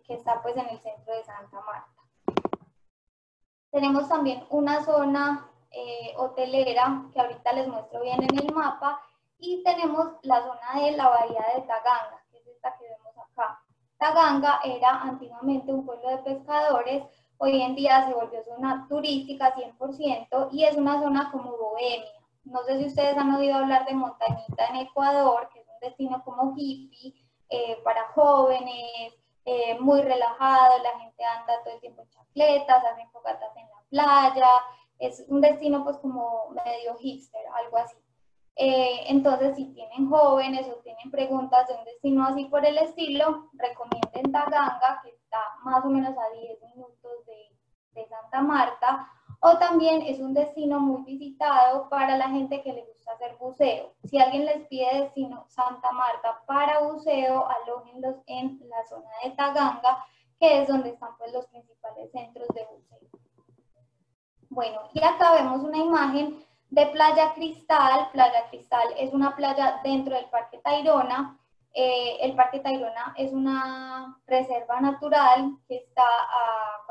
[0.06, 2.02] que está pues en el centro de Santa Marta.
[3.70, 9.00] Tenemos también una zona eh, hotelera que ahorita les muestro bien en el mapa
[9.38, 13.60] y tenemos la zona de la bahía de Taganga, que es esta que vemos acá.
[13.98, 17.04] Taganga era antiguamente un pueblo de pescadores,
[17.36, 22.18] hoy en día se volvió zona turística 100% y es una zona como bohemia
[22.50, 26.22] no sé si ustedes han oído hablar de Montañita en Ecuador, que es un destino
[26.24, 27.14] como hippie
[27.50, 33.10] eh, para jóvenes, eh, muy relajado, la gente anda todo el tiempo en chacletas, hacen
[33.10, 34.50] fogatas en la playa,
[34.98, 37.96] es un destino pues como medio hipster, algo así.
[38.56, 43.48] Eh, entonces, si tienen jóvenes o tienen preguntas de un destino así por el estilo,
[43.54, 49.08] recomienden Taganga, que está más o menos a 10 minutos de, de Santa Marta,
[49.40, 53.94] o también es un destino muy visitado para la gente que le gusta hacer buceo.
[54.04, 60.04] Si alguien les pide destino Santa Marta para buceo, alójenlos en la zona de Taganga,
[60.40, 62.98] que es donde están pues, los principales centros de buceo.
[64.50, 68.08] Bueno, y acá vemos una imagen de Playa Cristal.
[68.12, 71.38] Playa Cristal es una playa dentro del Parque Tayrona.
[71.74, 76.86] Eh, el Parque Tayrona es una reserva natural que está a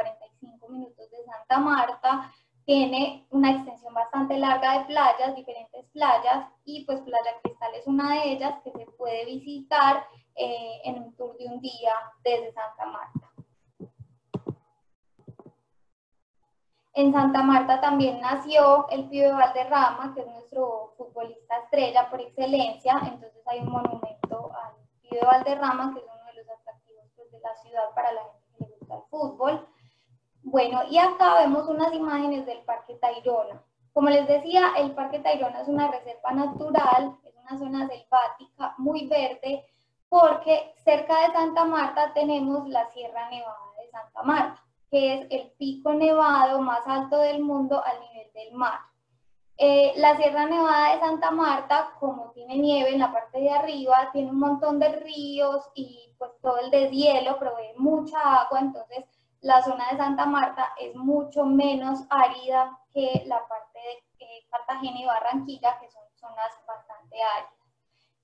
[0.67, 2.31] 45 minutos de Santa Marta.
[2.65, 8.13] Tiene una extensión bastante larga de playas, diferentes playas, y pues Playa Cristal es una
[8.13, 10.05] de ellas que se puede visitar
[10.35, 11.93] eh, en un tour de un día
[12.23, 13.31] desde Santa Marta.
[16.93, 22.99] En Santa Marta también nació el de Valderrama, que es nuestro futbolista estrella por excelencia,
[23.03, 24.73] entonces hay un monumento al
[25.09, 28.47] de Valderrama, que es uno de los atractivos pues, de la ciudad para la gente
[28.57, 29.67] que le gusta el fútbol.
[30.49, 33.61] Bueno, y acá vemos unas imágenes del Parque Tayrona.
[33.91, 39.07] Como les decía, el Parque Tayrona es una reserva natural, es una zona selvática muy
[39.07, 39.65] verde,
[40.07, 45.51] porque cerca de Santa Marta tenemos la Sierra Nevada de Santa Marta, que es el
[45.57, 48.79] pico nevado más alto del mundo al nivel del mar.
[49.57, 54.11] Eh, la Sierra Nevada de Santa Marta, como tiene nieve en la parte de arriba,
[54.13, 59.03] tiene un montón de ríos y pues todo el deshielo provee mucha agua, entonces
[59.41, 64.99] la zona de Santa Marta es mucho menos árida que la parte de eh, Cartagena
[64.99, 67.53] y Barranquilla, que son zonas bastante áridas.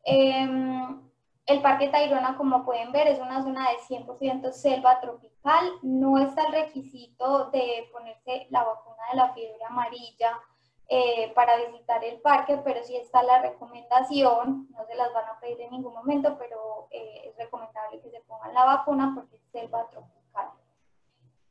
[0.03, 1.09] Em,
[1.45, 5.71] el Parque Tayrona, como pueden ver, es una zona de 100% selva tropical.
[5.81, 10.39] No está el requisito de ponerse la vacuna de la fiebre amarilla
[10.87, 15.39] eh, para visitar el parque, pero sí está la recomendación, no se las van a
[15.39, 19.41] pedir en ningún momento, pero eh, es recomendable que se pongan la vacuna porque es
[19.51, 20.22] selva tropical.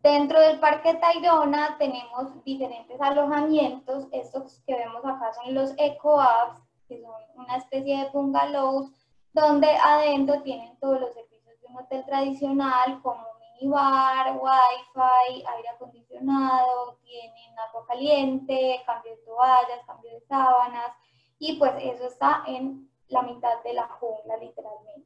[0.02, 4.08] Dentro del Parque Tayrona tenemos diferentes alojamientos.
[4.10, 8.90] Estos que vemos acá son los eco-apps, que son una especie de bungalows,
[9.32, 13.24] donde adentro tienen todos los servicios de un hotel tradicional, como
[13.60, 20.96] minibar, wifi, aire acondicionado, tienen agua caliente, cambio de toallas, cambio de sábanas,
[21.38, 25.01] y pues eso está en la mitad de la jungla, literalmente.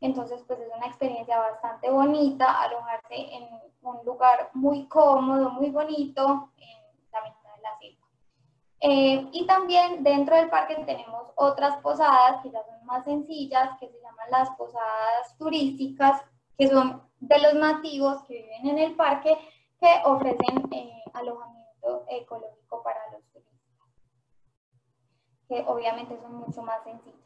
[0.00, 3.48] Entonces, pues es una experiencia bastante bonita alojarse en
[3.82, 8.06] un lugar muy cómodo, muy bonito, en la mitad de la selva.
[8.80, 13.88] Eh, y también dentro del parque tenemos otras posadas que ya son más sencillas, que
[13.88, 16.22] se llaman las posadas turísticas,
[16.58, 19.36] que son de los nativos que viven en el parque
[19.80, 23.88] que ofrecen eh, alojamiento ecológico para los turistas,
[25.48, 27.25] que obviamente son mucho más sencillas.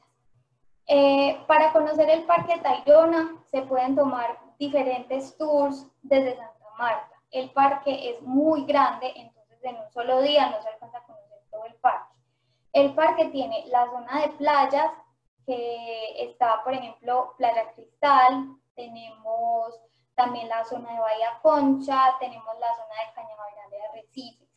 [0.93, 7.16] Eh, para conocer el Parque Tayrona se pueden tomar diferentes tours desde Santa Marta.
[7.30, 11.38] El parque es muy grande, entonces en un solo día no se alcanza a conocer
[11.49, 12.16] todo el parque.
[12.72, 14.91] El parque tiene la zona de playas,
[15.47, 19.80] que está, por ejemplo, Playa Cristal, tenemos
[20.16, 24.49] también la zona de Bahía Concha, tenemos la zona de Cañaveral de Arrecifes.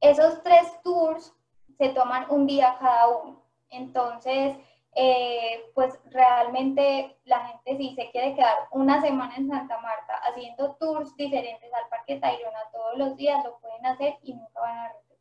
[0.00, 1.34] Esos tres tours
[1.76, 3.42] se toman un día cada uno.
[3.68, 4.56] Entonces,
[4.94, 10.74] eh, pues realmente la gente si se quiere quedar una semana en Santa Marta haciendo
[10.74, 14.88] tours diferentes al Parque Tayrona todos los días, lo pueden hacer y nunca van a
[14.88, 15.18] repetir.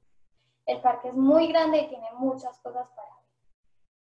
[0.65, 3.25] El parque es muy grande y tiene muchas cosas para ver.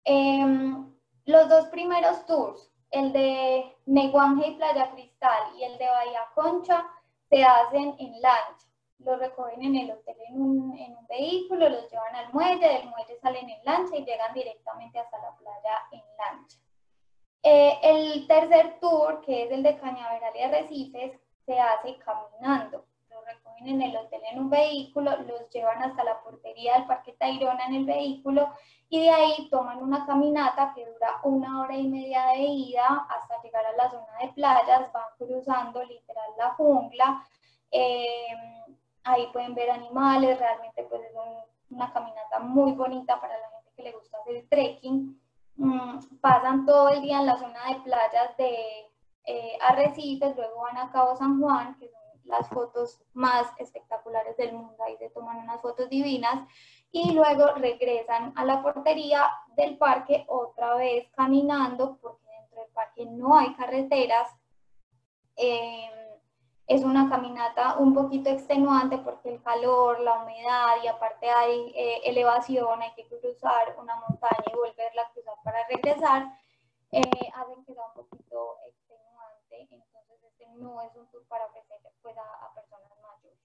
[0.05, 0.95] Em,
[1.25, 6.87] los dos primeros tours, el de Neguanje y Playa Cristal y el de Bahía Concha,
[7.29, 8.67] se hacen en lancha
[8.99, 12.89] los recogen en el hotel en un, en un, vehículo, los llevan al muelle, del
[12.89, 16.59] muelle salen en lancha y llegan directamente hasta la playa en lancha.
[17.43, 22.87] Eh, el tercer tour, que es el de Cañaveral y Arrecifes, se hace caminando.
[23.09, 27.13] Los recogen en el hotel en un vehículo, los llevan hasta la portería del Parque
[27.13, 28.51] Tayrona en el vehículo
[28.89, 33.41] y de ahí toman una caminata que dura una hora y media de ida hasta
[33.43, 37.25] llegar a la zona de playas, van cruzando literal la jungla.
[37.71, 38.27] Eh,
[39.07, 41.13] Ahí pueden ver animales, realmente pues es
[41.71, 45.23] una caminata muy bonita para la gente que le gusta hacer trekking.
[45.55, 48.91] Mm, pasan todo el día en la zona de playas de
[49.27, 54.53] eh, Arrecifes, luego van a Cabo San Juan, que son las fotos más espectaculares del
[54.55, 56.45] mundo, ahí se toman unas fotos divinas,
[56.91, 63.07] y luego regresan a la portería del parque otra vez caminando, porque dentro del parque
[63.07, 64.37] no hay carreteras.
[65.37, 65.91] Eh,
[66.67, 72.01] es una caminata un poquito extenuante porque el calor, la humedad y aparte hay eh,
[72.05, 76.27] elevación, hay que cruzar una montaña y volverla a cruzar para regresar,
[76.91, 77.03] eh,
[77.35, 82.17] hacen que sea un poquito extenuante, entonces este no es un tour para ofrecer pues,
[82.19, 83.39] a, personas mayores.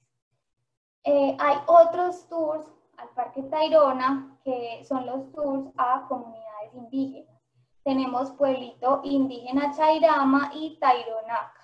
[1.03, 2.65] Eh, hay otros tours
[2.97, 7.39] al Parque Tayrona que son los tours a comunidades indígenas.
[7.83, 11.60] Tenemos Pueblito Indígena Chairama y Taironaca.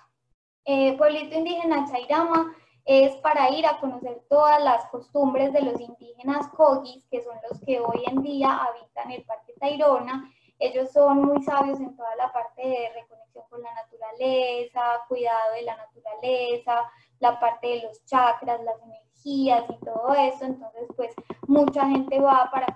[0.70, 2.54] Eh, pueblito indígena Chairama
[2.84, 7.58] es para ir a conocer todas las costumbres de los indígenas Cogis, que son los
[7.62, 10.30] que hoy en día habitan el Parque Tayrona.
[10.58, 15.62] Ellos son muy sabios en toda la parte de reconexión con la naturaleza, cuidado de
[15.62, 20.44] la naturaleza, la parte de los chakras, las energías y todo eso.
[20.44, 21.14] Entonces, pues
[21.46, 22.66] mucha gente va para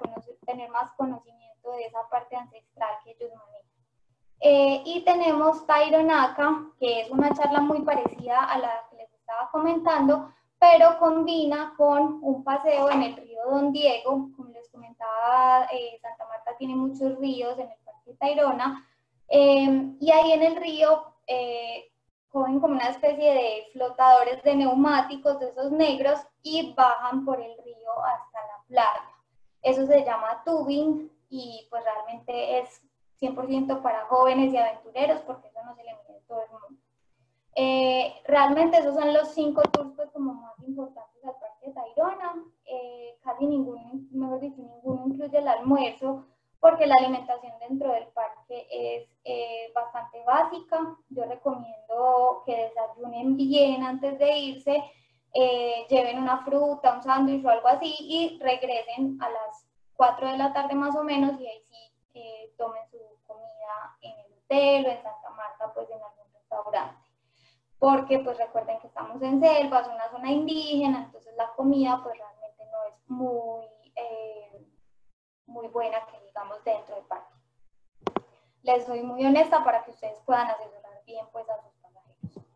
[0.46, 3.71] tener más conocimiento de esa parte ancestral que ellos manejan.
[4.44, 9.48] Eh, y tenemos Taironaka, que es una charla muy parecida a la que les estaba
[9.52, 14.30] comentando, pero combina con un paseo en el río Don Diego.
[14.36, 18.84] Como les comentaba, eh, Santa Marta tiene muchos ríos en el Parque Tayrona.
[19.28, 21.04] Eh, y ahí en el río
[22.30, 27.56] cogen como una especie de flotadores de neumáticos de esos negros y bajan por el
[27.62, 29.14] río hasta la playa.
[29.62, 32.82] Eso se llama tubing y pues realmente es
[33.22, 36.82] 100% para jóvenes y aventureros, porque eso no se le mide a todo el mundo.
[37.54, 42.44] Eh, realmente esos son los cinco tours pues, como más importantes al Parque de Tayrona.
[42.64, 46.26] Eh, casi ninguno, mejor dicho, ninguno incluye el almuerzo,
[46.58, 50.96] porque la alimentación dentro del parque es eh, bastante básica.
[51.10, 54.82] Yo recomiendo que desayunen bien antes de irse,
[55.88, 60.52] lleven una fruta, un sándwich o algo así y regresen a las 4 de la
[60.52, 61.91] tarde más o menos y ahí sí
[62.56, 62.98] tomen su
[64.00, 67.08] en el hotel o en Santa Marta, pues en algún restaurante.
[67.78, 72.16] Porque pues recuerden que estamos en selva, es una zona indígena, entonces la comida pues
[72.16, 74.66] realmente no es muy, eh,
[75.46, 77.34] muy buena que digamos dentro del parque.
[78.62, 82.46] Les soy muy honesta para que ustedes puedan asesorar bien pues a sus pasajeros.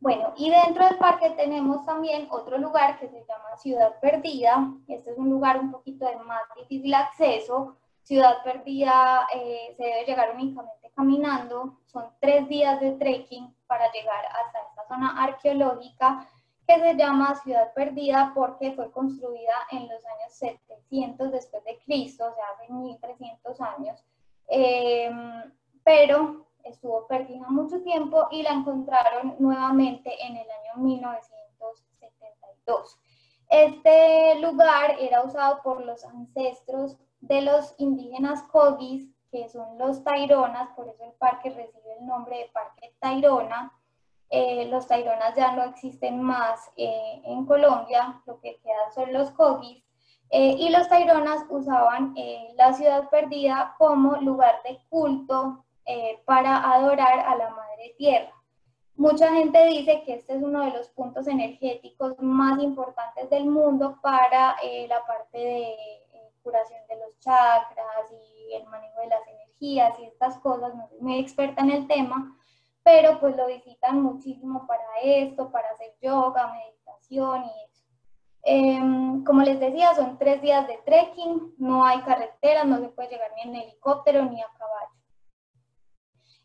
[0.00, 4.72] Bueno, y dentro del parque tenemos también otro lugar que se llama Ciudad Perdida.
[4.88, 10.04] Este es un lugar un poquito de más difícil acceso, Ciudad Perdida eh, se debe
[10.04, 11.78] llegar únicamente caminando.
[11.86, 16.28] Son tres días de trekking para llegar hasta esta zona arqueológica
[16.66, 22.30] que se llama Ciudad Perdida porque fue construida en los años 700 después de Cristo,
[22.30, 24.04] o sea, hace 1300 años.
[24.48, 25.52] Em,
[25.84, 32.98] pero estuvo perdida mucho tiempo y la encontraron nuevamente en el año 1972.
[33.48, 40.68] Este lugar era usado por los ancestros de los indígenas Cogis, que son los Taironas,
[40.76, 43.72] por eso el parque recibe el nombre de Parque Tairona.
[44.28, 49.30] eh, los taironas ya no existen más eh, en Colombia, lo que quedan son los
[49.30, 49.84] cogis,
[50.30, 52.14] eh, y los taironas usaban
[52.56, 55.64] la ciudad perdida como lugar de culto
[56.24, 58.32] para adorar a la Madre Tierra.
[58.96, 63.98] Mucha gente dice que este es uno de los puntos energéticos más importantes del mundo
[64.00, 64.56] para
[64.88, 66.01] la parte de
[66.42, 70.74] curación de los chakras y el manejo de las energías y estas cosas.
[70.74, 72.36] No soy muy experta en el tema,
[72.82, 77.84] pero pues lo visitan muchísimo para esto, para hacer yoga, meditación y eso.
[78.44, 83.10] Em, como les decía, son tres días de trekking, no hay carreteras, no se puede
[83.10, 84.90] llegar ni en helicóptero ni a caballo.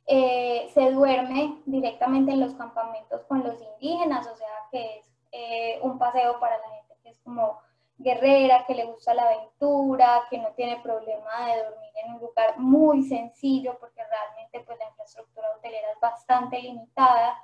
[0.06, 5.80] Eh, se duerme directamente en los campamentos con los indígenas, o sea que es eh,
[5.82, 7.60] un paseo para la gente que es como
[7.98, 12.58] guerrera, que le gusta la aventura, que no tiene problema de dormir en un lugar
[12.58, 17.38] muy sencillo, porque realmente pues la infraestructura hotelera es bastante limitada.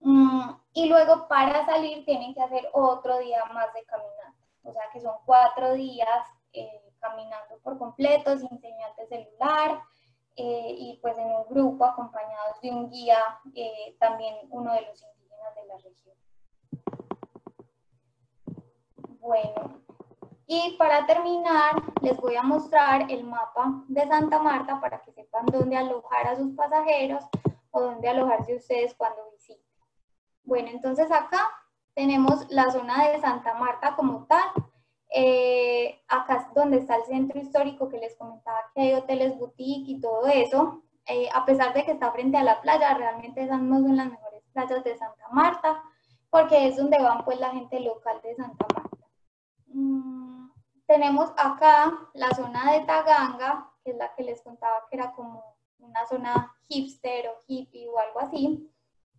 [0.00, 4.82] Mm, y luego para salir tienen que hacer otro día más de caminata, o sea
[4.92, 9.82] que son cuatro días eh, caminando por completo, sin señal de celular,
[10.36, 13.18] eh, y pues en un grupo acompañados de un guía,
[13.54, 16.16] eh, también uno de los indígenas de la región.
[19.20, 19.83] Bueno,
[20.46, 25.46] y para terminar, les voy a mostrar el mapa de Santa Marta para que sepan
[25.46, 27.24] dónde alojar a sus pasajeros
[27.70, 29.64] o dónde alojarse ustedes cuando visiten.
[30.44, 31.50] Bueno, entonces acá
[31.94, 34.44] tenemos la zona de Santa Marta como tal.
[35.16, 39.92] Eh, acá es donde está el centro histórico que les comentaba que hay hoteles boutique
[39.92, 40.82] y todo eso.
[41.06, 44.10] Eh, a pesar de que está frente a la playa, realmente esas no son las
[44.10, 45.82] mejores playas de Santa Marta,
[46.30, 49.06] porque es donde van pues la gente local de Santa Marta.
[49.68, 50.13] Mm,
[50.94, 55.42] tenemos acá la zona de Taganga, que es la que les contaba que era como
[55.80, 58.70] una zona hipster o hippie o algo así.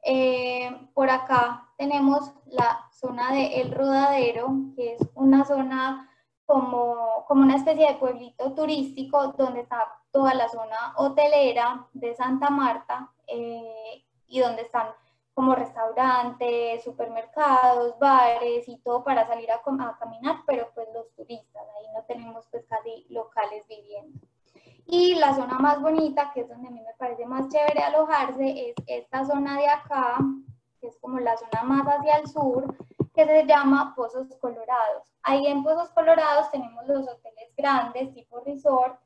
[0.02, 6.10] Eh, por acá tenemos la zona de El Rodadero, que es una zona
[6.46, 12.50] como, como una especie de pueblito turístico donde está toda la zona hotelera de Santa
[12.52, 14.88] Marta eh, y donde están
[15.36, 19.62] como restaurantes, supermercados, bares y todo para salir a,
[20.00, 24.18] caminar, pero pues los turistas, ahí no tenemos pues casi locales viviendo.
[24.88, 28.70] Y la zona más bonita, que es donde a mí me parece más chévere alojarse,
[28.70, 30.20] es esta zona de acá,
[30.80, 32.74] que es como la zona más hacia el sur,
[33.14, 35.14] que se llama Pozos Colorados.
[35.22, 38.98] Ahí en Pozos Colorados tenemos los hoteles grandes, tipo resort,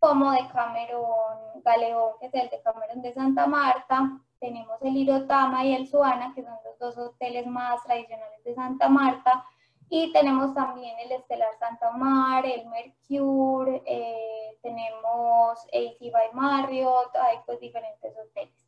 [0.00, 5.64] como de Cameron Galeón, que es el de Cameron de Santa Marta, tenemos el Irotama
[5.64, 9.44] y el Suana, que son los dos hoteles más tradicionales de Santa Marta,
[9.88, 17.38] y tenemos también el Estelar Santa Mar, el Mercure, eh, tenemos AC by Marriott, hay
[17.46, 18.66] pues diferentes hoteles.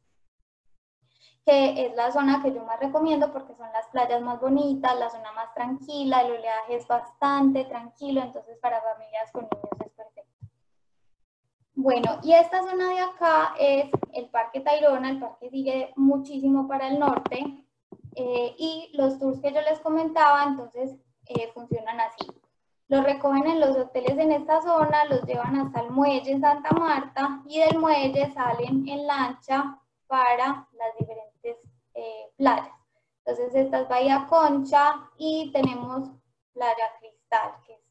[1.44, 5.10] Que es la zona que yo más recomiendo porque son las playas más bonitas, la
[5.10, 9.87] zona más tranquila, el oleaje es bastante tranquilo, entonces para familias con niños.
[11.80, 16.88] Bueno, y esta zona de acá es el Parque Tayrona, el parque sigue muchísimo para
[16.88, 17.38] el norte,
[18.16, 22.26] eh, y los tours que yo les comentaba, entonces eh, funcionan así.
[22.88, 27.42] Los recogen en los hoteles en esta zona, los llevan hasta el muelle Santa Marta
[27.46, 31.58] y del muelle salen en lancha para las diferentes
[31.94, 32.74] eh, playas.
[33.24, 36.10] Entonces esta es Bahía Concha y tenemos
[36.54, 37.87] Playa Cristal, que es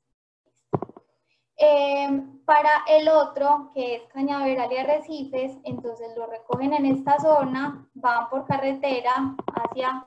[1.58, 7.88] Em, para el otro, que es Cañaveral y Arrecifes, entonces lo recogen en esta zona,
[7.95, 10.05] van por carretera hacia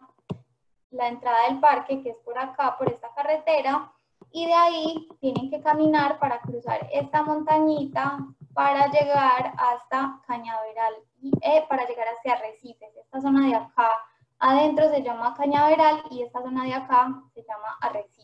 [0.90, 3.92] la entrada del parque, que es por acá, por esta carretera,
[4.30, 8.18] y de ahí tienen que caminar para cruzar esta montañita
[8.54, 12.96] para llegar hasta Cañaveral, y, eh, para llegar hacia Arrecifes.
[12.96, 13.90] Esta zona de acá
[14.38, 18.19] adentro se llama Cañaveral y esta zona de acá se llama Arrecifes.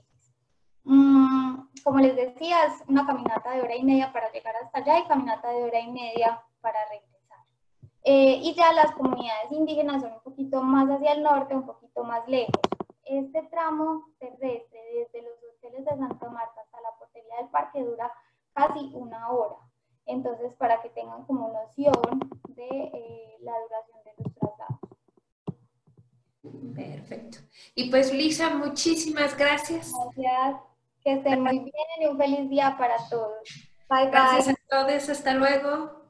[0.89, 5.01] Mm, como les decía, es una caminata de hora y media para llegar hasta allá
[5.01, 7.39] y caminata de hora y media para regresar.
[8.05, 12.05] Eh, y ya las comunidades indígenas son un poquito más hacia el norte, un poquito
[12.05, 12.55] más lejos.
[13.05, 18.13] Este tramo terrestre desde los hoteles de Santa Marta hasta la portería del parque dura
[18.53, 19.57] casi una hora.
[20.07, 22.21] Entonces, para que tengan como noción
[22.51, 24.79] de eh, la duración de los traslados.
[26.77, 27.39] Perfecto.
[27.75, 29.93] Y pues Lisa, muchísimas gracias.
[30.15, 30.76] Gracias.
[31.07, 33.39] Que estén muy bien y un feliz día para todos.
[33.89, 34.11] Bye, bye.
[34.11, 35.09] Gracias a todos.
[35.09, 36.06] Hasta luego.